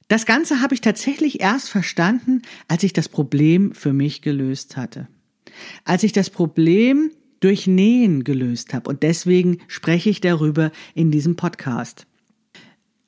Das 0.08 0.24
Ganze 0.24 0.60
habe 0.60 0.74
ich 0.74 0.80
tatsächlich 0.80 1.40
erst 1.40 1.68
verstanden, 1.68 2.42
als 2.68 2.84
ich 2.84 2.92
das 2.92 3.08
Problem 3.08 3.74
für 3.74 3.92
mich 3.92 4.22
gelöst 4.22 4.76
hatte. 4.76 5.08
Als 5.84 6.04
ich 6.04 6.12
das 6.12 6.30
Problem 6.30 7.10
durch 7.40 7.66
Nähen 7.66 8.22
gelöst 8.22 8.72
habe 8.72 8.88
und 8.88 9.02
deswegen 9.02 9.58
spreche 9.66 10.10
ich 10.10 10.20
darüber 10.20 10.70
in 10.94 11.10
diesem 11.10 11.36
Podcast. 11.36 12.06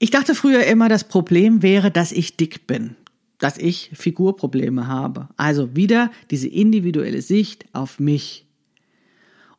Ich 0.00 0.10
dachte 0.10 0.34
früher 0.34 0.64
immer, 0.64 0.88
das 0.88 1.04
Problem 1.04 1.62
wäre, 1.62 1.90
dass 1.90 2.12
ich 2.12 2.36
dick 2.36 2.66
bin, 2.66 2.96
dass 3.38 3.58
ich 3.58 3.90
Figurprobleme 3.94 4.86
habe. 4.86 5.28
Also 5.36 5.74
wieder 5.74 6.10
diese 6.30 6.48
individuelle 6.48 7.22
Sicht 7.22 7.66
auf 7.72 7.98
mich. 8.00 8.47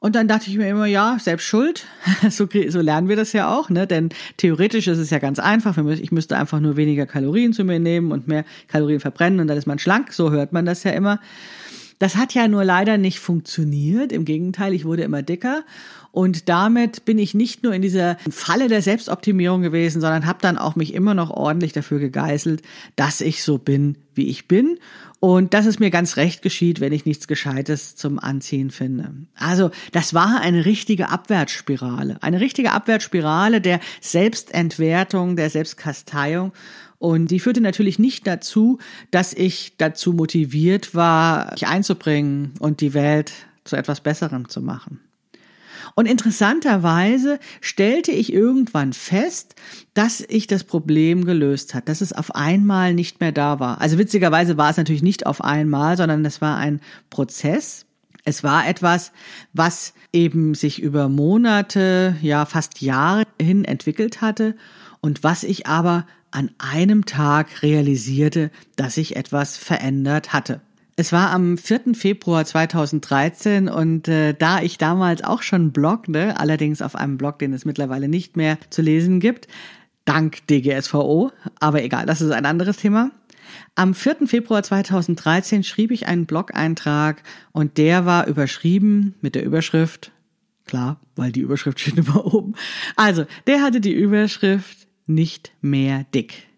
Und 0.01 0.15
dann 0.15 0.29
dachte 0.29 0.49
ich 0.49 0.57
mir 0.57 0.69
immer, 0.69 0.85
ja, 0.85 1.17
selbst 1.19 1.45
schuld. 1.45 1.85
So, 2.29 2.47
so 2.69 2.81
lernen 2.81 3.09
wir 3.09 3.15
das 3.15 3.33
ja 3.33 3.53
auch, 3.53 3.69
ne? 3.69 3.85
Denn 3.85 4.09
theoretisch 4.37 4.87
ist 4.87 4.97
es 4.97 5.09
ja 5.09 5.19
ganz 5.19 5.39
einfach. 5.39 5.77
Ich 5.77 6.11
müsste 6.11 6.37
einfach 6.37 6.59
nur 6.59 6.77
weniger 6.77 7.05
Kalorien 7.05 7.53
zu 7.53 7.63
mir 7.63 7.79
nehmen 7.79 8.11
und 8.11 8.27
mehr 8.27 8.45
Kalorien 8.67 8.99
verbrennen 8.99 9.39
und 9.39 9.47
dann 9.47 9.57
ist 9.57 9.67
man 9.67 9.79
schlank. 9.79 10.13
So 10.13 10.31
hört 10.31 10.53
man 10.53 10.65
das 10.65 10.83
ja 10.83 10.91
immer. 10.91 11.19
Das 11.97 12.15
hat 12.15 12.33
ja 12.33 12.47
nur 12.47 12.63
leider 12.63 12.97
nicht 12.97 13.19
funktioniert. 13.19 14.13
Im 14.13 14.23
Gegenteil, 14.23 14.73
ich 14.73 14.85
wurde 14.85 15.03
immer 15.03 15.21
dicker. 15.21 15.65
Und 16.11 16.47
damit 16.47 17.03
bin 17.03 17.19
ich 17.19 17.33
nicht 17.33 17.63
nur 17.63 17.73
in 17.73 17.81
dieser 17.81 18.17
Falle 18.31 18.69
der 18.69 18.81
Selbstoptimierung 18.81 19.61
gewesen, 19.61 19.99
sondern 19.99 20.25
habe 20.25 20.39
dann 20.41 20.57
auch 20.57 20.77
mich 20.77 20.93
immer 20.93 21.13
noch 21.13 21.29
ordentlich 21.29 21.73
dafür 21.73 21.99
gegeißelt, 21.99 22.61
dass 22.95 23.19
ich 23.19 23.43
so 23.43 23.57
bin, 23.57 23.97
wie 24.15 24.29
ich 24.29 24.47
bin 24.47 24.79
und 25.19 25.53
dass 25.53 25.65
es 25.65 25.79
mir 25.79 25.89
ganz 25.89 26.15
recht 26.17 26.41
geschieht, 26.41 26.79
wenn 26.79 26.93
ich 26.93 27.05
nichts 27.05 27.27
Gescheites 27.27 27.95
zum 27.95 28.19
Anziehen 28.19 28.71
finde. 28.71 29.13
Also 29.35 29.71
das 29.91 30.13
war 30.13 30.39
eine 30.39 30.65
richtige 30.65 31.09
Abwärtsspirale, 31.09 32.17
eine 32.21 32.39
richtige 32.39 32.71
Abwärtsspirale 32.71 33.59
der 33.59 33.79
Selbstentwertung, 34.01 35.35
der 35.35 35.49
Selbstkasteiung. 35.49 36.53
Und 36.99 37.31
die 37.31 37.39
führte 37.39 37.61
natürlich 37.61 37.99
nicht 37.99 38.27
dazu, 38.27 38.79
dass 39.11 39.33
ich 39.33 39.73
dazu 39.77 40.13
motiviert 40.13 40.95
war, 40.95 41.51
mich 41.51 41.67
einzubringen 41.67 42.53
und 42.59 42.81
die 42.81 42.93
Welt 42.93 43.31
zu 43.63 43.75
etwas 43.75 44.01
Besserem 44.01 44.49
zu 44.49 44.61
machen. 44.61 44.99
Und 45.95 46.05
interessanterweise 46.05 47.39
stellte 47.61 48.11
ich 48.11 48.33
irgendwann 48.33 48.93
fest, 48.93 49.55
dass 49.93 50.21
ich 50.21 50.47
das 50.47 50.63
Problem 50.63 51.25
gelöst 51.25 51.73
hat, 51.73 51.89
dass 51.89 52.01
es 52.01 52.13
auf 52.13 52.35
einmal 52.35 52.93
nicht 52.93 53.19
mehr 53.19 53.31
da 53.31 53.59
war. 53.59 53.81
Also 53.81 53.97
witzigerweise 53.97 54.57
war 54.57 54.69
es 54.69 54.77
natürlich 54.77 55.03
nicht 55.03 55.25
auf 55.25 55.43
einmal, 55.43 55.97
sondern 55.97 56.23
es 56.25 56.41
war 56.41 56.57
ein 56.57 56.81
Prozess. 57.09 57.85
Es 58.25 58.43
war 58.43 58.67
etwas, 58.67 59.11
was 59.53 59.93
eben 60.13 60.53
sich 60.53 60.81
über 60.81 61.09
Monate, 61.09 62.15
ja 62.21 62.45
fast 62.45 62.81
Jahre 62.81 63.23
hin 63.41 63.65
entwickelt 63.65 64.21
hatte 64.21 64.55
und 65.01 65.23
was 65.23 65.43
ich 65.43 65.67
aber 65.67 66.05
an 66.31 66.51
einem 66.59 67.05
Tag 67.05 67.63
realisierte, 67.63 68.51
dass 68.75 68.95
sich 68.95 69.15
etwas 69.15 69.57
verändert 69.57 70.33
hatte. 70.33 70.61
Es 70.99 71.13
war 71.13 71.31
am 71.31 71.57
4. 71.57 71.93
Februar 71.93 72.43
2013 72.43 73.69
und 73.69 74.09
äh, 74.09 74.33
da 74.33 74.61
ich 74.61 74.77
damals 74.77 75.23
auch 75.23 75.43
schon 75.43 75.71
blogge, 75.71 76.37
allerdings 76.37 76.81
auf 76.81 76.97
einem 76.97 77.17
Blog, 77.17 77.39
den 77.39 77.53
es 77.53 77.63
mittlerweile 77.63 78.09
nicht 78.09 78.35
mehr 78.35 78.57
zu 78.69 78.81
lesen 78.81 79.21
gibt, 79.21 79.47
dank 80.03 80.45
DGSVO, 80.47 81.31
aber 81.61 81.83
egal, 81.83 82.05
das 82.05 82.19
ist 82.19 82.31
ein 82.31 82.45
anderes 82.45 82.75
Thema. 82.75 83.11
Am 83.75 83.93
4. 83.93 84.27
Februar 84.27 84.61
2013 84.61 85.63
schrieb 85.63 85.91
ich 85.91 86.05
einen 86.05 86.25
Blog-Eintrag 86.25 87.23
und 87.53 87.77
der 87.77 88.05
war 88.05 88.27
überschrieben 88.27 89.15
mit 89.21 89.35
der 89.35 89.45
Überschrift, 89.45 90.11
klar, 90.65 90.99
weil 91.15 91.31
die 91.31 91.39
Überschrift 91.39 91.79
steht 91.79 91.97
immer 92.05 92.25
oben. 92.25 92.55
Also, 92.97 93.23
der 93.47 93.61
hatte 93.61 93.79
die 93.79 93.93
Überschrift 93.93 94.89
nicht 95.07 95.53
mehr 95.61 96.05
dick. 96.13 96.49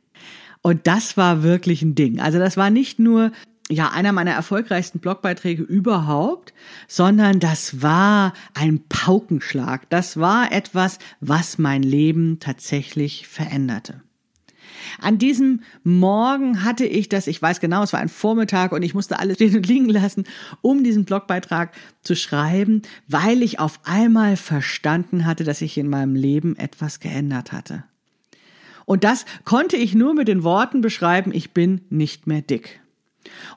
Und 0.63 0.87
das 0.87 1.15
war 1.15 1.43
wirklich 1.43 1.83
ein 1.83 1.93
Ding. 1.95 2.19
Also 2.19 2.37
das 2.37 2.55
war 2.55 2.69
nicht 2.69 2.99
nur 2.99 3.31
ja 3.71 3.89
einer 3.89 4.11
meiner 4.11 4.31
erfolgreichsten 4.31 4.99
Blogbeiträge 4.99 5.63
überhaupt, 5.63 6.53
sondern 6.87 7.39
das 7.39 7.81
war 7.81 8.33
ein 8.53 8.83
Paukenschlag. 8.89 9.89
Das 9.89 10.17
war 10.17 10.51
etwas, 10.51 10.99
was 11.19 11.57
mein 11.57 11.83
Leben 11.83 12.39
tatsächlich 12.39 13.27
veränderte. 13.27 14.01
An 14.99 15.17
diesem 15.17 15.61
Morgen 15.83 16.63
hatte 16.63 16.85
ich 16.85 17.07
das, 17.07 17.27
ich 17.27 17.41
weiß 17.41 17.59
genau, 17.59 17.83
es 17.83 17.93
war 17.93 17.99
ein 17.99 18.09
Vormittag 18.09 18.71
und 18.71 18.81
ich 18.81 18.93
musste 18.93 19.19
alles 19.19 19.35
stehen 19.37 19.55
und 19.55 19.67
liegen 19.67 19.89
lassen, 19.89 20.25
um 20.61 20.83
diesen 20.83 21.05
Blogbeitrag 21.05 21.71
zu 22.01 22.15
schreiben, 22.15 22.81
weil 23.07 23.41
ich 23.41 23.59
auf 23.59 23.79
einmal 23.83 24.37
verstanden 24.37 25.25
hatte, 25.25 25.43
dass 25.43 25.59
sich 25.59 25.77
in 25.77 25.89
meinem 25.89 26.15
Leben 26.15 26.55
etwas 26.57 26.99
geändert 26.99 27.51
hatte. 27.51 27.83
Und 28.85 29.03
das 29.03 29.25
konnte 29.45 29.77
ich 29.77 29.95
nur 29.95 30.13
mit 30.13 30.27
den 30.27 30.43
Worten 30.43 30.81
beschreiben, 30.81 31.31
ich 31.33 31.51
bin 31.51 31.81
nicht 31.89 32.27
mehr 32.27 32.41
dick. 32.41 32.80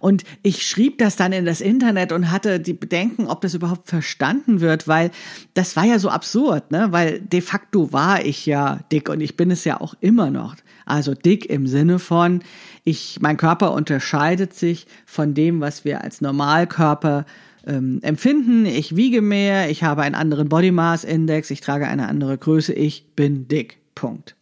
Und 0.01 0.25
ich 0.43 0.67
schrieb 0.67 0.99
das 0.99 1.17
dann 1.17 1.33
in 1.33 1.45
das 1.45 1.61
Internet 1.61 2.13
und 2.13 2.31
hatte 2.31 2.61
die 2.61 2.75
Bedenken, 2.75 3.27
ob 3.27 3.41
das 3.41 3.55
überhaupt 3.55 3.89
verstanden 3.89 4.61
wird, 4.61 4.87
weil 4.89 5.11
das 5.55 5.77
war 5.77 5.85
ja 5.85 5.99
so 5.99 6.11
absurd, 6.11 6.71
ne? 6.71 6.89
Weil 6.91 7.21
de 7.21 7.41
facto 7.41 7.93
war 7.93 8.25
ich 8.25 8.47
ja 8.47 8.81
dick 8.93 9.09
und 9.09 9.21
ich 9.21 9.37
bin 9.37 9.51
es 9.51 9.65
ja 9.65 9.81
auch 9.81 9.95
immer 10.01 10.31
noch. 10.31 10.57
Also 10.87 11.15
dick 11.15 11.47
im 11.47 11.67
Sinne 11.67 11.99
von, 11.99 12.43
ich, 12.85 13.19
mein 13.21 13.37
Körper 13.37 13.73
unterscheidet 13.73 14.55
sich 14.55 14.87
von 15.07 15.35
dem, 15.35 15.61
was 15.61 15.85
wir 15.85 16.03
als 16.03 16.21
Normalkörper 16.21 17.25
ähm, 17.67 18.01
empfinden. 18.03 18.67
Ich 18.67 18.97
wiege 18.97 19.23
mehr, 19.23 19.71
ich 19.71 19.83
habe 19.83 20.03
einen 20.03 20.15
anderen 20.15 20.49
Body 20.49 20.71
Mass 20.71 21.05
Index, 21.05 21.51
ich 21.51 21.63
trage 21.63 21.89
eine 21.89 22.09
andere 22.09 22.37
Größe, 22.37 22.73
ich 22.75 23.07
bin 23.17 23.49
dick. 23.49 23.79
Punkt. 23.95 24.35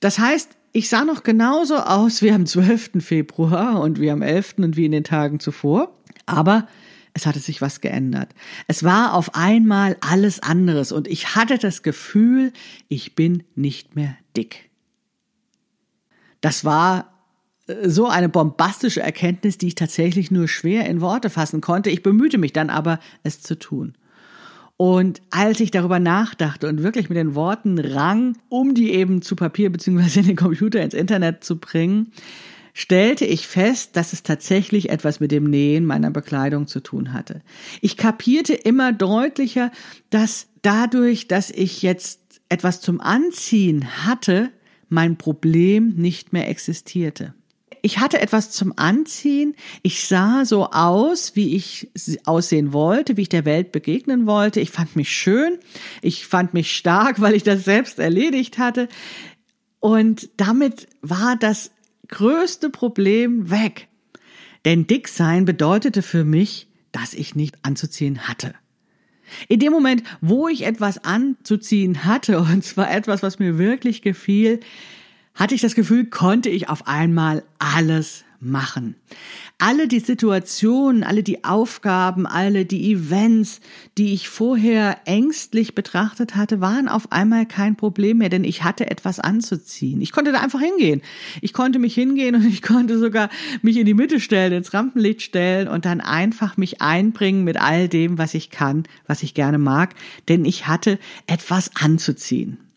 Das 0.00 0.18
heißt, 0.18 0.56
ich 0.72 0.88
sah 0.88 1.04
noch 1.04 1.22
genauso 1.22 1.76
aus 1.76 2.22
wie 2.22 2.30
am 2.30 2.46
12. 2.46 2.92
Februar 3.00 3.80
und 3.80 4.00
wie 4.00 4.10
am 4.10 4.22
11. 4.22 4.54
und 4.58 4.76
wie 4.76 4.86
in 4.86 4.92
den 4.92 5.04
Tagen 5.04 5.40
zuvor, 5.40 5.96
aber 6.26 6.66
es 7.12 7.26
hatte 7.26 7.40
sich 7.40 7.60
was 7.60 7.80
geändert. 7.80 8.30
Es 8.68 8.84
war 8.84 9.14
auf 9.14 9.34
einmal 9.34 9.96
alles 10.00 10.40
anderes 10.40 10.92
und 10.92 11.08
ich 11.08 11.34
hatte 11.34 11.58
das 11.58 11.82
Gefühl, 11.82 12.52
ich 12.88 13.16
bin 13.16 13.42
nicht 13.56 13.96
mehr 13.96 14.16
dick. 14.36 14.70
Das 16.40 16.64
war 16.64 17.12
äh, 17.66 17.88
so 17.88 18.06
eine 18.06 18.28
bombastische 18.28 19.00
Erkenntnis, 19.02 19.58
die 19.58 19.68
ich 19.68 19.74
tatsächlich 19.74 20.30
nur 20.30 20.46
schwer 20.46 20.86
in 20.86 21.00
Worte 21.00 21.30
fassen 21.30 21.60
konnte. 21.60 21.90
Ich 21.90 22.02
bemühte 22.02 22.38
mich 22.38 22.52
dann 22.52 22.70
aber, 22.70 23.00
es 23.24 23.42
zu 23.42 23.58
tun. 23.58 23.94
Und 24.80 25.20
als 25.28 25.60
ich 25.60 25.70
darüber 25.70 25.98
nachdachte 25.98 26.66
und 26.66 26.82
wirklich 26.82 27.10
mit 27.10 27.18
den 27.18 27.34
Worten 27.34 27.78
rang, 27.78 28.38
um 28.48 28.74
die 28.74 28.92
eben 28.92 29.20
zu 29.20 29.36
Papier 29.36 29.70
bzw. 29.72 30.20
in 30.20 30.26
den 30.28 30.36
Computer 30.36 30.80
ins 30.80 30.94
Internet 30.94 31.44
zu 31.44 31.58
bringen, 31.58 32.12
stellte 32.72 33.26
ich 33.26 33.46
fest, 33.46 33.94
dass 33.94 34.14
es 34.14 34.22
tatsächlich 34.22 34.88
etwas 34.88 35.20
mit 35.20 35.32
dem 35.32 35.44
Nähen 35.44 35.84
meiner 35.84 36.10
Bekleidung 36.10 36.66
zu 36.66 36.80
tun 36.80 37.12
hatte. 37.12 37.42
Ich 37.82 37.98
kapierte 37.98 38.54
immer 38.54 38.94
deutlicher, 38.94 39.70
dass 40.08 40.46
dadurch, 40.62 41.28
dass 41.28 41.50
ich 41.50 41.82
jetzt 41.82 42.40
etwas 42.48 42.80
zum 42.80 43.02
Anziehen 43.02 44.06
hatte, 44.06 44.48
mein 44.88 45.18
Problem 45.18 45.90
nicht 45.90 46.32
mehr 46.32 46.48
existierte 46.48 47.34
ich 47.82 47.98
hatte 47.98 48.20
etwas 48.20 48.50
zum 48.50 48.72
Anziehen. 48.76 49.54
Ich 49.82 50.06
sah 50.06 50.44
so 50.44 50.70
aus, 50.70 51.36
wie 51.36 51.56
ich 51.56 51.90
aussehen 52.24 52.72
wollte, 52.72 53.16
wie 53.16 53.22
ich 53.22 53.28
der 53.28 53.44
Welt 53.44 53.72
begegnen 53.72 54.26
wollte. 54.26 54.60
Ich 54.60 54.70
fand 54.70 54.96
mich 54.96 55.10
schön. 55.10 55.58
Ich 56.02 56.26
fand 56.26 56.54
mich 56.54 56.74
stark, 56.74 57.20
weil 57.20 57.34
ich 57.34 57.42
das 57.42 57.64
selbst 57.64 57.98
erledigt 57.98 58.58
hatte. 58.58 58.88
Und 59.78 60.28
damit 60.36 60.88
war 61.00 61.36
das 61.36 61.70
größte 62.08 62.70
Problem 62.70 63.50
weg. 63.50 63.88
Denn 64.64 64.86
dick 64.86 65.08
sein 65.08 65.44
bedeutete 65.44 66.02
für 66.02 66.24
mich, 66.24 66.68
dass 66.92 67.14
ich 67.14 67.34
nicht 67.34 67.56
anzuziehen 67.62 68.28
hatte. 68.28 68.54
In 69.48 69.60
dem 69.60 69.72
Moment, 69.72 70.02
wo 70.20 70.48
ich 70.48 70.66
etwas 70.66 71.04
anzuziehen 71.04 72.04
hatte, 72.04 72.40
und 72.40 72.64
zwar 72.64 72.90
etwas, 72.92 73.22
was 73.22 73.38
mir 73.38 73.58
wirklich 73.58 74.02
gefiel, 74.02 74.60
hatte 75.34 75.54
ich 75.54 75.60
das 75.60 75.74
Gefühl, 75.74 76.06
konnte 76.06 76.48
ich 76.48 76.68
auf 76.68 76.86
einmal 76.86 77.42
alles 77.58 78.24
machen. 78.40 78.94
Alle 79.58 79.86
die 79.86 80.00
Situationen, 80.00 81.02
alle 81.02 81.22
die 81.22 81.44
Aufgaben, 81.44 82.26
alle 82.26 82.64
die 82.64 82.92
Events, 82.92 83.60
die 83.98 84.14
ich 84.14 84.30
vorher 84.30 84.98
ängstlich 85.04 85.74
betrachtet 85.74 86.34
hatte, 86.34 86.62
waren 86.62 86.88
auf 86.88 87.12
einmal 87.12 87.44
kein 87.44 87.76
Problem 87.76 88.18
mehr, 88.18 88.30
denn 88.30 88.44
ich 88.44 88.64
hatte 88.64 88.90
etwas 88.90 89.20
anzuziehen. 89.20 90.00
Ich 90.00 90.12
konnte 90.12 90.32
da 90.32 90.40
einfach 90.40 90.60
hingehen. 90.60 91.02
Ich 91.42 91.52
konnte 91.52 91.78
mich 91.78 91.94
hingehen 91.94 92.34
und 92.34 92.46
ich 92.48 92.62
konnte 92.62 92.98
sogar 92.98 93.28
mich 93.60 93.76
in 93.76 93.84
die 93.84 93.94
Mitte 93.94 94.20
stellen, 94.20 94.54
ins 94.54 94.72
Rampenlicht 94.72 95.20
stellen 95.20 95.68
und 95.68 95.84
dann 95.84 96.00
einfach 96.00 96.56
mich 96.56 96.80
einbringen 96.80 97.44
mit 97.44 97.60
all 97.60 97.88
dem, 97.88 98.16
was 98.16 98.32
ich 98.32 98.48
kann, 98.48 98.84
was 99.06 99.22
ich 99.22 99.34
gerne 99.34 99.58
mag, 99.58 99.94
denn 100.28 100.46
ich 100.46 100.66
hatte 100.66 100.98
etwas 101.26 101.76
anzuziehen. 101.76 102.69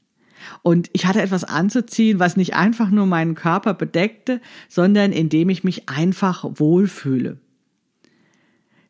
Und 0.61 0.89
ich 0.93 1.05
hatte 1.05 1.21
etwas 1.21 1.43
anzuziehen, 1.43 2.19
was 2.19 2.37
nicht 2.37 2.55
einfach 2.55 2.89
nur 2.89 3.05
meinen 3.05 3.35
Körper 3.35 3.73
bedeckte, 3.73 4.41
sondern 4.69 5.11
in 5.11 5.29
dem 5.29 5.49
ich 5.49 5.63
mich 5.63 5.89
einfach 5.89 6.45
wohlfühle. 6.55 7.37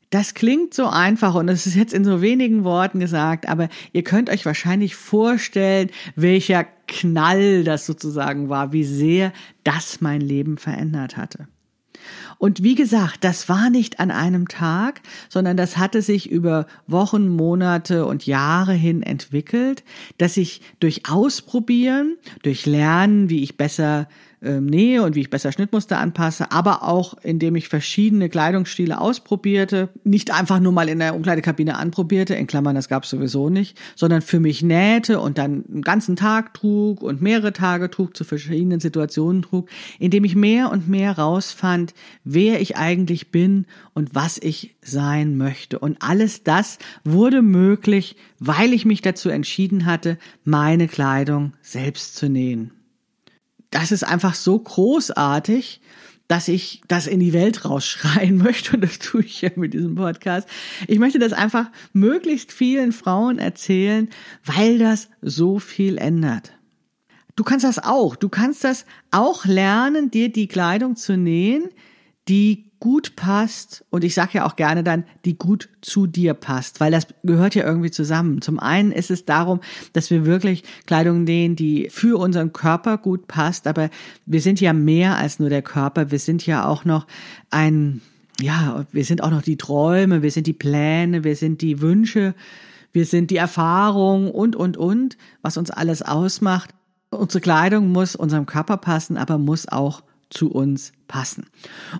Das 0.09 0.35
klingt 0.35 0.75
so 0.75 0.85
einfach 0.85 1.33
und 1.33 1.49
es 1.49 1.65
ist 1.65 1.73
jetzt 1.73 1.91
in 1.91 2.05
so 2.05 2.21
wenigen 2.21 2.63
Worten 2.63 2.99
gesagt, 2.99 3.49
aber 3.49 3.67
ihr 3.93 4.03
könnt 4.03 4.29
euch 4.29 4.45
wahrscheinlich 4.45 4.95
vorstellen, 4.95 5.89
welcher 6.15 6.65
Knall 6.87 7.63
das 7.63 7.87
sozusagen 7.87 8.47
war, 8.47 8.73
wie 8.73 8.83
sehr 8.83 9.33
das 9.63 10.01
mein 10.01 10.21
Leben 10.21 10.57
verändert 10.57 11.17
hatte. 11.17 11.47
Und 12.37 12.63
wie 12.63 12.75
gesagt, 12.75 13.23
das 13.23 13.49
war 13.49 13.69
nicht 13.69 13.99
an 13.99 14.11
einem 14.11 14.47
Tag, 14.47 15.01
sondern 15.29 15.57
das 15.57 15.77
hatte 15.77 16.01
sich 16.01 16.29
über 16.29 16.67
Wochen, 16.87 17.29
Monate 17.29 18.05
und 18.05 18.25
Jahre 18.25 18.73
hin 18.73 19.03
entwickelt, 19.03 19.83
dass 20.17 20.37
ich 20.37 20.61
durch 20.79 21.09
Ausprobieren, 21.09 22.17
durch 22.41 22.65
Lernen, 22.65 23.29
wie 23.29 23.43
ich 23.43 23.57
besser 23.57 24.07
ähm, 24.43 24.65
nähe 24.65 25.03
und 25.03 25.15
wie 25.15 25.21
ich 25.21 25.29
besser 25.29 25.51
Schnittmuster 25.51 25.97
anpasse, 25.97 26.51
aber 26.51 26.83
auch 26.83 27.15
indem 27.23 27.55
ich 27.55 27.69
verschiedene 27.69 28.29
Kleidungsstile 28.29 28.99
ausprobierte, 28.99 29.89
nicht 30.03 30.31
einfach 30.31 30.59
nur 30.59 30.71
mal 30.71 30.89
in 30.89 30.99
der 30.99 31.15
Umkleidekabine 31.15 31.77
anprobierte, 31.77 32.35
in 32.35 32.47
Klammern, 32.47 32.75
das 32.75 32.89
gab 32.89 33.03
es 33.03 33.09
sowieso 33.09 33.49
nicht, 33.49 33.77
sondern 33.95 34.21
für 34.21 34.39
mich 34.39 34.61
nähte 34.61 35.19
und 35.19 35.37
dann 35.37 35.63
einen 35.71 35.81
ganzen 35.81 36.15
Tag 36.15 36.53
trug 36.53 37.01
und 37.01 37.21
mehrere 37.21 37.53
Tage 37.53 37.89
trug, 37.89 38.15
zu 38.15 38.23
verschiedenen 38.23 38.79
Situationen 38.79 39.41
trug, 39.41 39.69
indem 39.99 40.25
ich 40.25 40.35
mehr 40.35 40.71
und 40.71 40.87
mehr 40.87 41.17
rausfand, 41.17 41.93
wer 42.23 42.61
ich 42.61 42.77
eigentlich 42.77 43.31
bin 43.31 43.65
und 43.93 44.13
was 44.13 44.37
ich 44.37 44.75
sein 44.81 45.37
möchte. 45.37 45.79
Und 45.79 46.01
alles 46.01 46.43
das 46.43 46.79
wurde 47.03 47.41
möglich, 47.41 48.17
weil 48.39 48.73
ich 48.73 48.85
mich 48.85 49.01
dazu 49.01 49.29
entschieden 49.29 49.85
hatte, 49.85 50.17
meine 50.43 50.87
Kleidung 50.87 51.53
selbst 51.61 52.15
zu 52.15 52.29
nähen 52.29 52.71
das 53.73 53.91
ist 53.91 54.03
einfach 54.03 54.35
so 54.35 54.59
großartig, 54.59 55.81
dass 56.27 56.47
ich 56.47 56.81
das 56.87 57.07
in 57.07 57.19
die 57.19 57.33
Welt 57.33 57.65
rausschreien 57.65 58.37
möchte 58.43 58.75
und 58.75 58.81
das 58.81 58.99
tue 58.99 59.21
ich 59.21 59.41
ja 59.41 59.49
mit 59.55 59.73
diesem 59.73 59.95
Podcast. 59.95 60.47
Ich 60.87 60.99
möchte 60.99 61.19
das 61.19 61.33
einfach 61.33 61.71
möglichst 61.91 62.51
vielen 62.51 62.91
Frauen 62.91 63.39
erzählen, 63.39 64.09
weil 64.45 64.77
das 64.77 65.09
so 65.21 65.59
viel 65.59 65.97
ändert. 65.97 66.53
Du 67.35 67.43
kannst 67.43 67.65
das 67.65 67.79
auch. 67.79 68.15
Du 68.15 68.29
kannst 68.29 68.63
das 68.63 68.85
auch 69.09 69.45
lernen, 69.45 70.11
dir 70.11 70.31
die 70.31 70.47
Kleidung 70.47 70.95
zu 70.95 71.17
nähen, 71.17 71.69
die 72.27 72.71
gut 72.83 73.15
passt 73.15 73.85
und 73.91 74.03
ich 74.03 74.13
sage 74.13 74.31
ja 74.33 74.45
auch 74.45 74.57
gerne 74.57 74.83
dann, 74.83 75.05
die 75.23 75.37
gut 75.37 75.69
zu 75.79 76.05
dir 76.05 76.33
passt, 76.33 76.81
weil 76.81 76.91
das 76.91 77.07
gehört 77.23 77.55
ja 77.55 77.63
irgendwie 77.63 77.91
zusammen. 77.91 78.41
Zum 78.41 78.59
einen 78.59 78.91
ist 78.91 79.09
es 79.09 79.23
darum, 79.23 79.61
dass 79.93 80.11
wir 80.11 80.25
wirklich 80.25 80.65
Kleidung 80.85 81.23
nähen, 81.23 81.55
die 81.55 81.87
für 81.89 82.19
unseren 82.19 82.51
Körper 82.51 82.97
gut 82.97 83.27
passt, 83.27 83.67
aber 83.67 83.89
wir 84.25 84.41
sind 84.41 84.59
ja 84.59 84.73
mehr 84.73 85.15
als 85.15 85.39
nur 85.39 85.47
der 85.47 85.61
Körper, 85.61 86.11
wir 86.11 86.19
sind 86.19 86.45
ja 86.45 86.67
auch 86.67 86.83
noch 86.83 87.07
ein, 87.51 88.01
ja, 88.41 88.85
wir 88.91 89.05
sind 89.05 89.23
auch 89.23 89.31
noch 89.31 89.43
die 89.43 89.55
Träume, 89.55 90.21
wir 90.21 90.31
sind 90.31 90.45
die 90.45 90.51
Pläne, 90.51 91.23
wir 91.23 91.37
sind 91.37 91.61
die 91.61 91.79
Wünsche, 91.79 92.35
wir 92.91 93.05
sind 93.05 93.31
die 93.31 93.37
Erfahrung 93.37 94.29
und, 94.29 94.57
und, 94.57 94.75
und, 94.75 95.17
was 95.41 95.55
uns 95.55 95.71
alles 95.71 96.01
ausmacht. 96.01 96.71
Unsere 97.11 97.39
Kleidung 97.39 97.93
muss 97.93 98.17
unserem 98.17 98.45
Körper 98.45 98.75
passen, 98.75 99.15
aber 99.15 99.37
muss 99.37 99.69
auch 99.69 100.03
zu 100.33 100.51
uns 100.51 100.91
passen. 101.07 101.45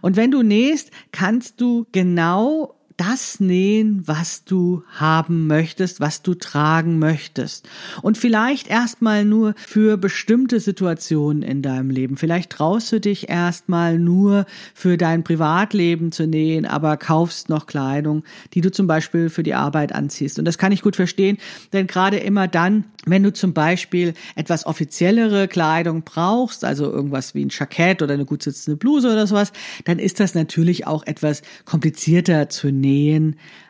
Und 0.02 0.15
wenn 0.15 0.32
du 0.32 0.41
nähst, 0.41 0.91
kannst 1.12 1.62
du 1.62 1.86
genau 1.91 2.76
das 2.97 3.39
nähen, 3.39 4.03
was 4.06 4.43
du 4.45 4.84
haben 4.95 5.47
möchtest, 5.47 5.99
was 5.99 6.21
du 6.21 6.36
tragen 6.36 6.99
möchtest. 6.99 7.67
Und 8.01 8.17
vielleicht 8.17 8.67
erstmal 8.67 9.25
nur 9.25 9.56
für 9.58 9.97
bestimmte 9.97 10.60
Situationen 10.60 11.41
in 11.41 11.62
deinem 11.62 11.89
Leben. 11.89 12.17
Vielleicht 12.17 12.51
traust 12.51 12.91
du 12.91 12.99
dich 12.99 13.29
erstmal 13.29 13.97
nur 13.97 14.45
für 14.73 14.97
dein 14.97 15.23
Privatleben 15.23 16.12
zu 16.12 16.27
nähen, 16.27 16.65
aber 16.65 16.97
kaufst 16.97 17.49
noch 17.49 17.65
Kleidung, 17.65 18.23
die 18.53 18.62
du 18.62 18.71
zum 18.71 18.88
Beispiel 18.88 19.29
für 19.29 19.43
die 19.43 19.56
Arbeit 19.56 19.93
anziehst. 19.93 20.38
Und 20.38 20.45
das 20.45 20.58
kann 20.58 20.71
ich 20.71 20.82
gut 20.82 20.95
verstehen, 20.95 21.38
denn 21.71 21.88
gerade 21.88 22.17
immer 22.17 22.47
dann, 22.47 22.86
wenn 23.06 23.23
du 23.23 23.34
zum 23.34 23.53
Beispiel 23.53 24.13
etwas 24.36 24.65
offiziellere 24.65 25.47
Kleidung 25.47 26.03
brauchst, 26.03 26.63
also 26.63 26.86
irgendwas 26.86 27.36
wie 27.36 27.43
ein 27.43 27.49
Jackett 27.49 28.01
oder 28.01 28.13
eine 28.13 28.25
gut 28.25 28.43
sitzende 28.43 28.77
Bluse 28.77 29.12
oder 29.12 29.27
sowas, 29.27 29.51
dann 29.86 29.99
ist 29.99 30.19
das 30.19 30.36
natürlich 30.36 30.88
auch 30.88 31.06
etwas 31.06 31.41
komplizierter 31.65 32.49
zu 32.49 32.67
nähen 32.67 32.83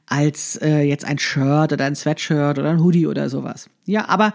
als 0.06 0.58
äh, 0.58 0.82
jetzt 0.82 1.06
ein 1.06 1.20
Shirt 1.20 1.74
oder 1.74 1.86
ein 1.86 1.96
Sweatshirt 1.96 2.60
oder 2.60 2.70
ein 2.70 2.84
Hoodie 2.84 3.08
oder 3.08 3.30
sowas. 3.30 3.70
Ja, 3.86 4.10
aber 4.10 4.34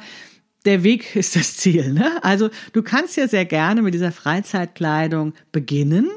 der 0.65 0.83
Weg 0.83 1.15
ist 1.17 1.37
das 1.37 1.57
Ziel. 1.57 1.93
Ne? 1.93 2.23
Also 2.23 2.51
du 2.73 2.83
kannst 2.83 3.17
ja 3.17 3.29
sehr 3.29 3.45
gerne 3.45 3.83
mit 3.83 3.95
dieser 3.95 4.13
Freizeitkleidung 4.13 5.35
beginnen 5.53 6.09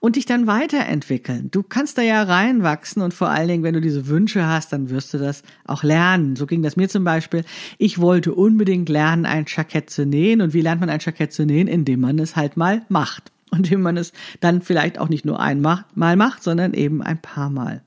und 0.00 0.16
dich 0.16 0.26
dann 0.26 0.46
weiterentwickeln. 0.46 1.50
Du 1.50 1.62
kannst 1.62 1.98
da 1.98 2.02
ja 2.02 2.22
reinwachsen 2.22 3.02
und 3.02 3.14
vor 3.14 3.28
allen 3.30 3.48
Dingen, 3.48 3.62
wenn 3.62 3.74
du 3.74 3.80
diese 3.80 4.06
Wünsche 4.06 4.46
hast, 4.46 4.72
dann 4.72 4.90
wirst 4.90 5.14
du 5.14 5.18
das 5.18 5.42
auch 5.64 5.82
lernen. 5.82 6.36
So 6.36 6.46
ging 6.46 6.62
das 6.62 6.76
mir 6.76 6.88
zum 6.88 7.04
Beispiel. 7.04 7.44
Ich 7.78 7.98
wollte 7.98 8.34
unbedingt 8.34 8.88
lernen, 8.88 9.26
ein 9.26 9.46
Jackett 9.48 9.90
zu 9.90 10.06
nähen. 10.06 10.40
Und 10.42 10.52
wie 10.52 10.60
lernt 10.60 10.80
man 10.80 10.90
ein 10.90 11.00
Jackett 11.00 11.32
zu 11.32 11.44
nähen? 11.44 11.66
Indem 11.66 12.00
man 12.00 12.18
es 12.18 12.36
halt 12.36 12.56
mal 12.56 12.82
macht. 12.88 13.32
Und 13.50 13.66
indem 13.66 13.82
man 13.82 13.96
es 13.96 14.12
dann 14.40 14.60
vielleicht 14.60 14.98
auch 14.98 15.08
nicht 15.08 15.24
nur 15.24 15.40
einmal 15.40 15.84
macht, 15.94 16.42
sondern 16.42 16.74
eben 16.74 17.02
ein 17.02 17.20
paar 17.20 17.48
Mal. 17.48 17.82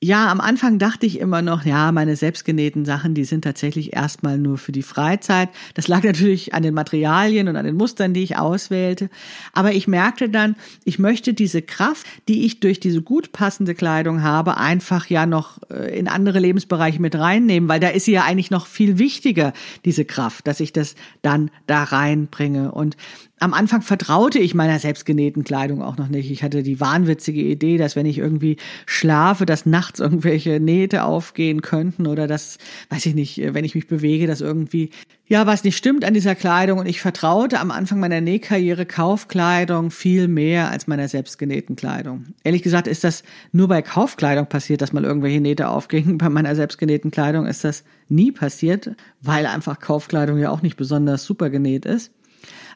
Ja, 0.00 0.30
am 0.30 0.40
Anfang 0.40 0.78
dachte 0.78 1.06
ich 1.06 1.18
immer 1.18 1.42
noch, 1.42 1.64
ja, 1.64 1.90
meine 1.90 2.14
selbstgenähten 2.14 2.84
Sachen, 2.84 3.14
die 3.14 3.24
sind 3.24 3.42
tatsächlich 3.42 3.96
erstmal 3.96 4.38
nur 4.38 4.56
für 4.56 4.70
die 4.70 4.84
Freizeit. 4.84 5.48
Das 5.74 5.88
lag 5.88 6.04
natürlich 6.04 6.54
an 6.54 6.62
den 6.62 6.72
Materialien 6.72 7.48
und 7.48 7.56
an 7.56 7.64
den 7.64 7.74
Mustern, 7.74 8.14
die 8.14 8.22
ich 8.22 8.36
auswählte. 8.36 9.10
Aber 9.52 9.72
ich 9.72 9.88
merkte 9.88 10.28
dann, 10.28 10.54
ich 10.84 11.00
möchte 11.00 11.34
diese 11.34 11.62
Kraft, 11.62 12.06
die 12.28 12.46
ich 12.46 12.60
durch 12.60 12.78
diese 12.78 13.02
gut 13.02 13.32
passende 13.32 13.74
Kleidung 13.74 14.22
habe, 14.22 14.56
einfach 14.56 15.06
ja 15.06 15.26
noch 15.26 15.58
äh, 15.68 15.98
in 15.98 16.06
andere 16.06 16.38
Lebensbereiche 16.38 17.02
mit 17.02 17.16
reinnehmen, 17.16 17.68
weil 17.68 17.80
da 17.80 17.88
ist 17.88 18.04
sie 18.04 18.12
ja 18.12 18.22
eigentlich 18.22 18.52
noch 18.52 18.68
viel 18.68 18.98
wichtiger, 18.98 19.52
diese 19.84 20.04
Kraft, 20.04 20.46
dass 20.46 20.60
ich 20.60 20.72
das 20.72 20.94
dann 21.22 21.50
da 21.66 21.82
reinbringe. 21.82 22.70
Und 22.70 22.96
am 23.40 23.54
Anfang 23.54 23.82
vertraute 23.82 24.38
ich 24.38 24.54
meiner 24.54 24.78
selbstgenähten 24.78 25.44
Kleidung 25.44 25.82
auch 25.82 25.96
noch 25.96 26.08
nicht. 26.08 26.30
Ich 26.30 26.42
hatte 26.42 26.62
die 26.62 26.80
wahnwitzige 26.80 27.40
Idee, 27.40 27.78
dass 27.78 27.96
wenn 27.96 28.06
ich 28.06 28.18
irgendwie 28.18 28.56
schlafe, 28.86 29.46
dass 29.46 29.66
nachts 29.66 30.00
irgendwelche 30.00 30.60
Nähte 30.60 31.04
aufgehen 31.04 31.62
könnten 31.62 32.06
oder 32.06 32.26
dass, 32.26 32.58
weiß 32.90 33.06
ich 33.06 33.14
nicht, 33.14 33.40
wenn 33.54 33.64
ich 33.64 33.74
mich 33.74 33.86
bewege, 33.86 34.26
dass 34.26 34.40
irgendwie, 34.40 34.90
ja, 35.26 35.46
was 35.46 35.64
nicht 35.64 35.76
stimmt 35.76 36.04
an 36.04 36.14
dieser 36.14 36.34
Kleidung. 36.34 36.78
Und 36.78 36.86
ich 36.86 37.00
vertraute 37.00 37.60
am 37.60 37.70
Anfang 37.70 38.00
meiner 38.00 38.20
Nähkarriere 38.20 38.86
Kaufkleidung 38.86 39.90
viel 39.90 40.28
mehr 40.28 40.70
als 40.70 40.86
meiner 40.86 41.08
selbstgenähten 41.08 41.76
Kleidung. 41.76 42.26
Ehrlich 42.44 42.62
gesagt 42.62 42.86
ist 42.86 43.04
das 43.04 43.22
nur 43.52 43.68
bei 43.68 43.82
Kaufkleidung 43.82 44.46
passiert, 44.46 44.82
dass 44.82 44.92
mal 44.92 45.04
irgendwelche 45.04 45.40
Nähte 45.40 45.68
aufgingen. 45.68 46.18
Bei 46.18 46.28
meiner 46.28 46.54
selbstgenähten 46.54 47.10
Kleidung 47.10 47.46
ist 47.46 47.64
das 47.64 47.84
nie 48.08 48.32
passiert, 48.32 48.92
weil 49.20 49.46
einfach 49.46 49.80
Kaufkleidung 49.80 50.38
ja 50.38 50.50
auch 50.50 50.62
nicht 50.62 50.76
besonders 50.76 51.24
super 51.24 51.50
genäht 51.50 51.84
ist. 51.84 52.12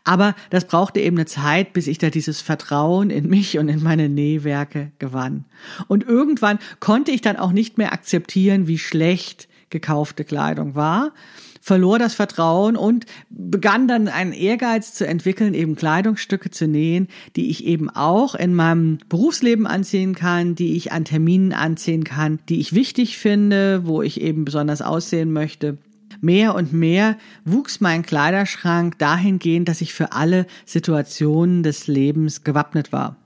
Aber 0.04 0.34
das 0.50 0.66
brauchte 0.66 1.00
eben 1.00 1.16
eine 1.16 1.26
Zeit, 1.26 1.72
bis 1.72 1.86
ich 1.86 1.98
da 1.98 2.10
dieses 2.10 2.40
Vertrauen 2.40 3.10
in 3.10 3.28
mich 3.28 3.58
und 3.58 3.68
in 3.68 3.82
meine 3.82 4.08
Nähwerke 4.08 4.90
gewann. 4.98 5.44
Und 5.86 6.04
irgendwann 6.04 6.58
konnte 6.80 7.12
ich 7.12 7.20
dann 7.20 7.36
auch 7.36 7.52
nicht 7.52 7.78
mehr 7.78 7.92
akzeptieren, 7.92 8.66
wie 8.66 8.78
schlecht 8.78 9.48
gekaufte 9.70 10.24
Kleidung 10.24 10.74
war, 10.74 11.12
verlor 11.60 11.98
das 11.98 12.14
Vertrauen 12.14 12.76
und 12.76 13.06
begann 13.30 13.88
dann 13.88 14.08
einen 14.08 14.32
Ehrgeiz 14.32 14.94
zu 14.94 15.06
entwickeln, 15.06 15.54
eben 15.54 15.76
Kleidungsstücke 15.76 16.50
zu 16.50 16.66
nähen, 16.66 17.08
die 17.36 17.50
ich 17.50 17.64
eben 17.64 17.88
auch 17.88 18.34
in 18.34 18.54
meinem 18.54 18.98
Berufsleben 19.08 19.66
anziehen 19.66 20.14
kann, 20.14 20.54
die 20.56 20.76
ich 20.76 20.92
an 20.92 21.04
Terminen 21.04 21.52
anziehen 21.52 22.04
kann, 22.04 22.40
die 22.48 22.60
ich 22.60 22.74
wichtig 22.74 23.16
finde, 23.16 23.86
wo 23.86 24.02
ich 24.02 24.20
eben 24.20 24.44
besonders 24.44 24.82
aussehen 24.82 25.32
möchte 25.32 25.78
mehr 26.22 26.54
und 26.54 26.72
mehr 26.72 27.18
wuchs 27.44 27.80
mein 27.80 28.02
Kleiderschrank 28.02 28.98
dahingehend, 28.98 29.68
dass 29.68 29.80
ich 29.82 29.92
für 29.92 30.12
alle 30.12 30.46
Situationen 30.64 31.62
des 31.62 31.86
Lebens 31.86 32.44
gewappnet 32.44 32.92
war. 32.92 33.16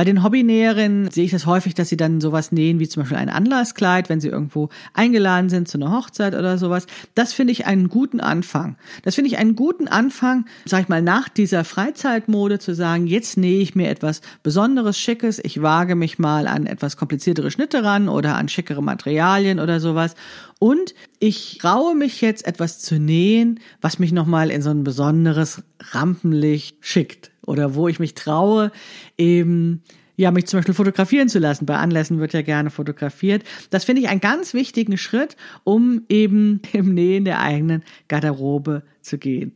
Bei 0.00 0.04
den 0.04 0.22
Hobbynäherinnen 0.22 1.10
sehe 1.10 1.26
ich 1.26 1.30
das 1.30 1.46
häufig, 1.46 1.74
dass 1.74 1.90
sie 1.90 1.96
dann 1.96 2.22
sowas 2.22 2.52
nähen, 2.52 2.78
wie 2.78 2.88
zum 2.88 3.02
Beispiel 3.02 3.18
ein 3.18 3.28
Anlasskleid, 3.28 4.08
wenn 4.08 4.18
sie 4.18 4.28
irgendwo 4.28 4.70
eingeladen 4.94 5.50
sind 5.50 5.68
zu 5.68 5.76
einer 5.76 5.92
Hochzeit 5.92 6.34
oder 6.34 6.56
sowas. 6.58 6.86
Das 7.14 7.32
finde 7.34 7.52
ich 7.52 7.66
einen 7.66 7.88
guten 7.88 8.20
Anfang. 8.20 8.76
Das 9.02 9.16
finde 9.16 9.30
ich 9.30 9.36
einen 9.36 9.56
guten 9.56 9.88
Anfang, 9.88 10.46
sag 10.64 10.82
ich 10.82 10.88
mal, 10.88 11.02
nach 11.02 11.28
dieser 11.28 11.64
Freizeitmode 11.64 12.58
zu 12.58 12.74
sagen, 12.74 13.06
jetzt 13.08 13.36
nähe 13.36 13.60
ich 13.60 13.74
mir 13.74 13.90
etwas 13.90 14.22
Besonderes, 14.42 14.98
Schickes, 14.98 15.38
ich 15.42 15.60
wage 15.60 15.94
mich 15.96 16.18
mal 16.18 16.46
an 16.46 16.64
etwas 16.64 16.96
kompliziertere 16.96 17.50
Schnitte 17.50 17.84
ran 17.84 18.08
oder 18.08 18.36
an 18.36 18.48
schickere 18.48 18.82
Materialien 18.82 19.60
oder 19.60 19.80
sowas. 19.80 20.14
Und 20.60 20.94
ich 21.20 21.56
traue 21.58 21.94
mich 21.94 22.20
jetzt 22.20 22.46
etwas 22.46 22.80
zu 22.80 23.00
nähen, 23.00 23.60
was 23.80 23.98
mich 23.98 24.12
nochmal 24.12 24.50
in 24.50 24.60
so 24.60 24.68
ein 24.68 24.84
besonderes 24.84 25.62
Rampenlicht 25.80 26.76
schickt 26.80 27.30
oder 27.46 27.74
wo 27.74 27.88
ich 27.88 27.98
mich 27.98 28.14
traue, 28.14 28.70
eben 29.16 29.82
ja, 30.16 30.30
mich 30.30 30.46
zum 30.48 30.58
Beispiel 30.58 30.74
fotografieren 30.74 31.30
zu 31.30 31.38
lassen. 31.38 31.64
Bei 31.64 31.76
Anlässen 31.76 32.20
wird 32.20 32.34
ja 32.34 32.42
gerne 32.42 32.68
fotografiert. 32.68 33.42
Das 33.70 33.84
finde 33.84 34.02
ich 34.02 34.10
einen 34.10 34.20
ganz 34.20 34.52
wichtigen 34.52 34.98
Schritt, 34.98 35.34
um 35.64 36.02
eben 36.10 36.60
im 36.74 36.92
Nähen 36.92 37.24
der 37.24 37.40
eigenen 37.40 37.82
Garderobe 38.08 38.82
zu 39.00 39.16
gehen. 39.16 39.54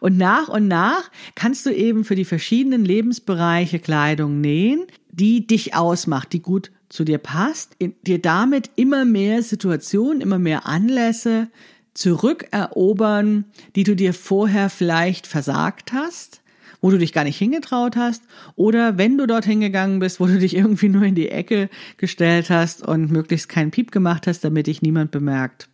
Und 0.00 0.16
nach 0.16 0.48
und 0.48 0.68
nach 0.68 1.10
kannst 1.34 1.66
du 1.66 1.70
eben 1.70 2.02
für 2.02 2.14
die 2.14 2.24
verschiedenen 2.24 2.82
Lebensbereiche 2.82 3.78
Kleidung 3.78 4.40
nähen, 4.40 4.86
die 5.10 5.46
dich 5.46 5.74
ausmacht, 5.74 6.32
die 6.32 6.40
gut 6.40 6.70
zu 6.88 7.04
dir 7.04 7.18
passt, 7.18 7.76
dir 7.80 8.20
damit 8.20 8.70
immer 8.76 9.04
mehr 9.04 9.42
Situationen, 9.42 10.20
immer 10.20 10.38
mehr 10.38 10.66
Anlässe 10.66 11.48
zurückerobern, 11.94 13.44
die 13.74 13.84
du 13.84 13.96
dir 13.96 14.14
vorher 14.14 14.70
vielleicht 14.70 15.26
versagt 15.26 15.92
hast 15.92 16.40
wo 16.80 16.90
du 16.90 16.98
dich 16.98 17.12
gar 17.12 17.24
nicht 17.24 17.38
hingetraut 17.38 17.96
hast 17.96 18.22
oder 18.54 18.98
wenn 18.98 19.18
du 19.18 19.26
dorthin 19.26 19.60
gegangen 19.60 19.98
bist, 19.98 20.20
wo 20.20 20.26
du 20.26 20.38
dich 20.38 20.54
irgendwie 20.54 20.88
nur 20.88 21.02
in 21.02 21.14
die 21.14 21.28
Ecke 21.28 21.68
gestellt 21.96 22.50
hast 22.50 22.86
und 22.86 23.10
möglichst 23.10 23.48
keinen 23.48 23.70
Piep 23.70 23.90
gemacht 23.90 24.26
hast, 24.26 24.44
damit 24.44 24.66
dich 24.66 24.82
niemand 24.82 25.10
bemerkt. 25.10 25.68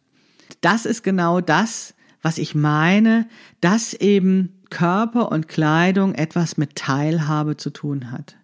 Das 0.61 0.87
ist 0.87 1.03
genau 1.03 1.40
das, 1.40 1.94
was 2.22 2.38
ich 2.38 2.55
meine, 2.55 3.29
dass 3.61 3.94
eben 3.94 4.61
Körper 4.70 5.31
und 5.31 5.48
Kleidung 5.48 6.14
etwas 6.14 6.57
mit 6.57 6.77
Teilhabe 6.77 7.57
zu 7.57 7.70
tun 7.70 8.11
hat. 8.11 8.37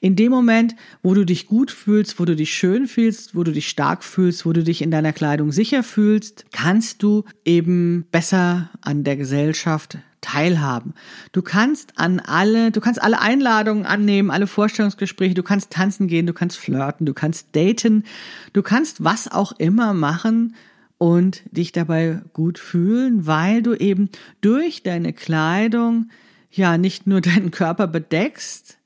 In 0.00 0.16
dem 0.16 0.30
Moment, 0.30 0.74
wo 1.02 1.14
du 1.14 1.24
dich 1.24 1.46
gut 1.46 1.70
fühlst, 1.70 2.18
wo 2.18 2.24
du 2.24 2.36
dich 2.36 2.54
schön 2.54 2.86
fühlst, 2.86 3.34
wo 3.34 3.42
du 3.44 3.52
dich 3.52 3.68
stark 3.68 4.04
fühlst, 4.04 4.46
wo 4.46 4.52
du 4.52 4.62
dich 4.62 4.82
in 4.82 4.90
deiner 4.90 5.12
Kleidung 5.12 5.52
sicher 5.52 5.82
fühlst, 5.82 6.46
kannst 6.52 7.02
du 7.02 7.24
eben 7.44 8.04
besser 8.10 8.70
an 8.80 9.04
der 9.04 9.16
Gesellschaft 9.16 9.98
teilhaben. 10.22 10.94
Du 11.32 11.42
kannst 11.42 11.98
an 11.98 12.20
alle, 12.20 12.70
du 12.70 12.80
kannst 12.80 13.02
alle 13.02 13.20
Einladungen 13.20 13.84
annehmen, 13.84 14.30
alle 14.30 14.46
Vorstellungsgespräche, 14.46 15.34
du 15.34 15.42
kannst 15.42 15.70
tanzen 15.70 16.06
gehen, 16.06 16.26
du 16.26 16.32
kannst 16.32 16.56
flirten, 16.56 17.04
du 17.04 17.12
kannst 17.12 17.48
daten, 17.54 18.04
du 18.54 18.62
kannst 18.62 19.04
was 19.04 19.30
auch 19.30 19.52
immer 19.58 19.92
machen 19.92 20.54
und 20.96 21.42
dich 21.50 21.72
dabei 21.72 22.20
gut 22.32 22.58
fühlen, 22.58 23.26
weil 23.26 23.62
du 23.62 23.74
eben 23.74 24.08
durch 24.40 24.84
deine 24.84 25.12
Kleidung 25.12 26.08
ja 26.50 26.78
nicht 26.78 27.06
nur 27.06 27.20
deinen 27.20 27.50
Körper 27.50 27.88
bedeckst, 27.88 28.78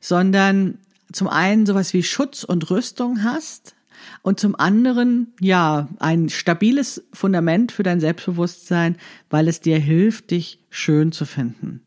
sondern 0.00 0.78
zum 1.12 1.28
einen 1.28 1.66
sowas 1.66 1.92
wie 1.92 2.02
Schutz 2.02 2.44
und 2.44 2.70
Rüstung 2.70 3.22
hast, 3.22 3.74
und 4.22 4.40
zum 4.40 4.54
anderen, 4.58 5.32
ja, 5.40 5.88
ein 5.98 6.28
stabiles 6.28 7.04
Fundament 7.12 7.72
für 7.72 7.82
dein 7.82 8.00
Selbstbewusstsein, 8.00 8.96
weil 9.30 9.48
es 9.48 9.60
dir 9.60 9.78
hilft, 9.78 10.30
dich 10.30 10.58
schön 10.68 11.12
zu 11.12 11.24
finden. 11.24 11.82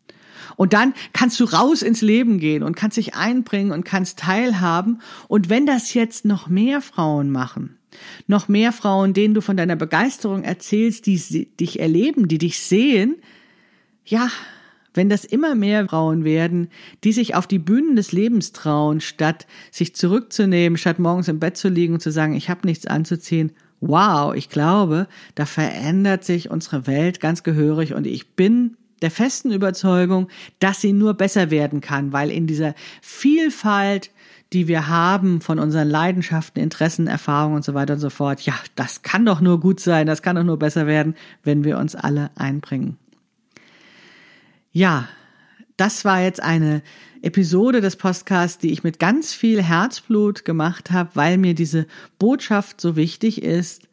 Und 0.55 0.73
dann 0.73 0.93
kannst 1.13 1.39
du 1.39 1.45
raus 1.45 1.81
ins 1.81 2.01
Leben 2.01 2.39
gehen 2.39 2.63
und 2.63 2.75
kannst 2.75 2.97
dich 2.97 3.15
einbringen 3.15 3.71
und 3.71 3.85
kannst 3.85 4.19
teilhaben. 4.19 5.01
Und 5.27 5.49
wenn 5.49 5.65
das 5.65 5.93
jetzt 5.93 6.25
noch 6.25 6.47
mehr 6.47 6.81
Frauen 6.81 7.31
machen, 7.31 7.77
noch 8.27 8.47
mehr 8.47 8.71
Frauen, 8.71 9.13
denen 9.13 9.33
du 9.33 9.41
von 9.41 9.57
deiner 9.57 9.75
Begeisterung 9.75 10.43
erzählst, 10.43 11.05
die 11.05 11.47
dich 11.59 11.79
erleben, 11.79 12.27
die 12.27 12.39
dich 12.39 12.59
sehen, 12.59 13.15
ja, 14.05 14.29
wenn 14.93 15.09
das 15.09 15.25
immer 15.25 15.55
mehr 15.55 15.87
Frauen 15.87 16.23
werden, 16.23 16.69
die 17.03 17.11
sich 17.11 17.35
auf 17.35 17.47
die 17.47 17.59
Bühnen 17.59 17.95
des 17.95 18.11
Lebens 18.11 18.51
trauen, 18.51 19.01
statt 19.01 19.47
sich 19.71 19.95
zurückzunehmen, 19.95 20.77
statt 20.77 20.99
morgens 20.99 21.27
im 21.27 21.39
Bett 21.39 21.57
zu 21.57 21.69
liegen 21.69 21.95
und 21.95 22.01
zu 22.01 22.11
sagen, 22.11 22.35
ich 22.35 22.49
habe 22.49 22.67
nichts 22.67 22.87
anzuziehen, 22.87 23.51
wow, 23.81 24.33
ich 24.33 24.49
glaube, 24.49 25.07
da 25.35 25.45
verändert 25.45 26.23
sich 26.23 26.49
unsere 26.49 26.87
Welt 26.87 27.19
ganz 27.19 27.43
gehörig 27.43 27.93
und 27.93 28.07
ich 28.07 28.35
bin 28.35 28.77
der 29.01 29.11
festen 29.11 29.51
Überzeugung, 29.51 30.29
dass 30.59 30.79
sie 30.79 30.93
nur 30.93 31.13
besser 31.15 31.51
werden 31.51 31.81
kann, 31.81 32.13
weil 32.13 32.31
in 32.31 32.47
dieser 32.47 32.73
Vielfalt, 33.01 34.11
die 34.53 34.69
wir 34.69 34.87
haben 34.87 35.41
von 35.41 35.59
unseren 35.59 35.89
Leidenschaften, 35.89 36.63
Interessen, 36.63 37.07
Erfahrungen 37.07 37.57
und 37.57 37.65
so 37.65 37.73
weiter 37.73 37.95
und 37.95 37.99
so 37.99 38.09
fort, 38.09 38.41
ja, 38.41 38.53
das 38.75 39.01
kann 39.01 39.25
doch 39.25 39.41
nur 39.41 39.59
gut 39.59 39.81
sein, 39.81 40.07
das 40.07 40.21
kann 40.21 40.37
doch 40.37 40.43
nur 40.43 40.57
besser 40.57 40.87
werden, 40.87 41.15
wenn 41.43 41.65
wir 41.65 41.77
uns 41.77 41.95
alle 41.95 42.31
einbringen. 42.35 42.97
Ja, 44.75 45.07
das 45.77 46.03
war 46.03 46.21
jetzt 46.21 46.41
eine 46.41 46.81
Episode 47.21 47.79
des 47.79 47.95
Podcasts, 47.95 48.57
die 48.57 48.71
ich 48.71 48.83
mit 48.83 48.97
ganz 48.97 49.31
viel 49.31 49.61
Herzblut 49.61 50.45
gemacht 50.45 50.89
habe, 50.89 51.11
weil 51.13 51.37
mir 51.37 51.53
diese 51.53 51.85
Botschaft 52.17 52.81
so 52.81 52.95
wichtig 52.95 53.43
ist. 53.43 53.87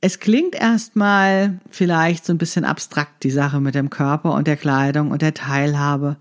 Es 0.00 0.20
klingt 0.20 0.54
erstmal 0.54 1.58
vielleicht 1.70 2.24
so 2.24 2.32
ein 2.32 2.38
bisschen 2.38 2.64
abstrakt, 2.64 3.24
die 3.24 3.32
Sache 3.32 3.60
mit 3.60 3.74
dem 3.74 3.90
Körper 3.90 4.32
und 4.34 4.46
der 4.46 4.56
Kleidung 4.56 5.10
und 5.10 5.22
der 5.22 5.34
Teilhabe. 5.34 6.16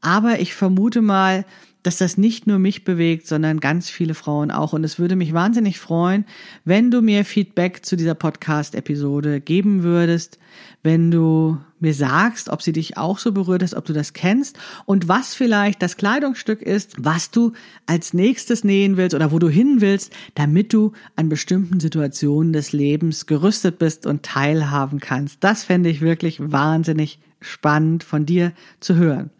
Aber 0.00 0.40
ich 0.40 0.52
vermute 0.54 1.00
mal, 1.00 1.44
dass 1.88 1.96
das 1.96 2.18
nicht 2.18 2.46
nur 2.46 2.58
mich 2.58 2.84
bewegt, 2.84 3.26
sondern 3.26 3.60
ganz 3.60 3.88
viele 3.88 4.12
Frauen 4.12 4.50
auch. 4.50 4.74
Und 4.74 4.84
es 4.84 4.98
würde 4.98 5.16
mich 5.16 5.32
wahnsinnig 5.32 5.80
freuen, 5.80 6.26
wenn 6.66 6.90
du 6.90 7.00
mir 7.00 7.24
Feedback 7.24 7.82
zu 7.82 7.96
dieser 7.96 8.14
Podcast-Episode 8.14 9.40
geben 9.40 9.82
würdest, 9.84 10.38
wenn 10.82 11.10
du 11.10 11.56
mir 11.80 11.94
sagst, 11.94 12.50
ob 12.50 12.60
sie 12.60 12.72
dich 12.72 12.98
auch 12.98 13.18
so 13.18 13.32
berührt 13.32 13.62
ist, 13.62 13.72
ob 13.72 13.86
du 13.86 13.94
das 13.94 14.12
kennst 14.12 14.58
und 14.84 15.08
was 15.08 15.34
vielleicht 15.34 15.80
das 15.80 15.96
Kleidungsstück 15.96 16.60
ist, 16.60 16.92
was 16.98 17.30
du 17.30 17.54
als 17.86 18.12
nächstes 18.12 18.64
nähen 18.64 18.98
willst 18.98 19.14
oder 19.14 19.32
wo 19.32 19.38
du 19.38 19.48
hin 19.48 19.80
willst, 19.80 20.12
damit 20.34 20.74
du 20.74 20.92
an 21.16 21.30
bestimmten 21.30 21.80
Situationen 21.80 22.52
des 22.52 22.72
Lebens 22.72 23.24
gerüstet 23.24 23.78
bist 23.78 24.04
und 24.04 24.24
teilhaben 24.24 25.00
kannst. 25.00 25.42
Das 25.42 25.64
fände 25.64 25.88
ich 25.88 26.02
wirklich 26.02 26.38
wahnsinnig 26.38 27.18
spannend 27.40 28.04
von 28.04 28.26
dir 28.26 28.52
zu 28.78 28.96
hören. 28.96 29.30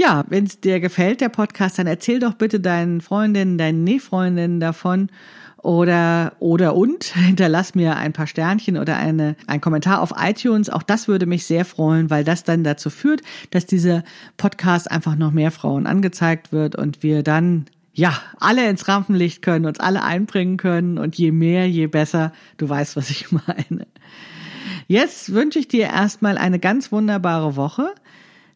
Ja, 0.00 0.24
wenn 0.30 0.44
es 0.44 0.58
dir 0.58 0.80
gefällt, 0.80 1.20
der 1.20 1.28
Podcast, 1.28 1.78
dann 1.78 1.86
erzähl 1.86 2.20
doch 2.20 2.32
bitte 2.32 2.58
deinen 2.58 3.02
Freundinnen, 3.02 3.58
deinen 3.58 3.84
Nähfreundinnen 3.84 4.58
davon 4.58 5.10
oder 5.58 6.32
oder 6.38 6.74
und 6.74 7.04
hinterlass 7.14 7.74
mir 7.74 7.98
ein 7.98 8.14
paar 8.14 8.26
Sternchen 8.26 8.78
oder 8.78 8.96
eine 8.96 9.36
ein 9.46 9.60
Kommentar 9.60 10.00
auf 10.00 10.14
iTunes. 10.16 10.70
Auch 10.70 10.82
das 10.82 11.06
würde 11.06 11.26
mich 11.26 11.44
sehr 11.44 11.66
freuen, 11.66 12.08
weil 12.08 12.24
das 12.24 12.44
dann 12.44 12.64
dazu 12.64 12.88
führt, 12.88 13.20
dass 13.50 13.66
dieser 13.66 14.02
Podcast 14.38 14.90
einfach 14.90 15.16
noch 15.16 15.32
mehr 15.32 15.50
Frauen 15.50 15.86
angezeigt 15.86 16.50
wird 16.50 16.76
und 16.76 17.02
wir 17.02 17.22
dann 17.22 17.66
ja, 17.92 18.18
alle 18.38 18.70
ins 18.70 18.88
Rampenlicht 18.88 19.42
können, 19.42 19.66
uns 19.66 19.80
alle 19.80 20.02
einbringen 20.02 20.56
können 20.56 20.96
und 20.96 21.16
je 21.16 21.30
mehr, 21.30 21.68
je 21.68 21.88
besser. 21.88 22.32
Du 22.56 22.66
weißt, 22.66 22.96
was 22.96 23.10
ich 23.10 23.30
meine. 23.32 23.86
Jetzt 24.86 25.34
wünsche 25.34 25.58
ich 25.58 25.68
dir 25.68 25.88
erstmal 25.88 26.38
eine 26.38 26.58
ganz 26.58 26.90
wunderbare 26.90 27.54
Woche. 27.56 27.92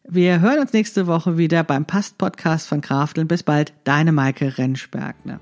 Wir 0.07 0.41
hören 0.41 0.59
uns 0.59 0.75
nächste 0.75 1.07
Woche 1.07 1.39
wieder 1.39 1.65
beim 1.65 1.87
Past-Podcast 1.87 2.69
von 2.69 2.83
Krafteln. 2.83 3.27
Bis 3.27 3.43
bald, 3.43 3.73
deine 3.85 4.13
Maike 4.13 4.59
Rentschbergner. 4.59 5.41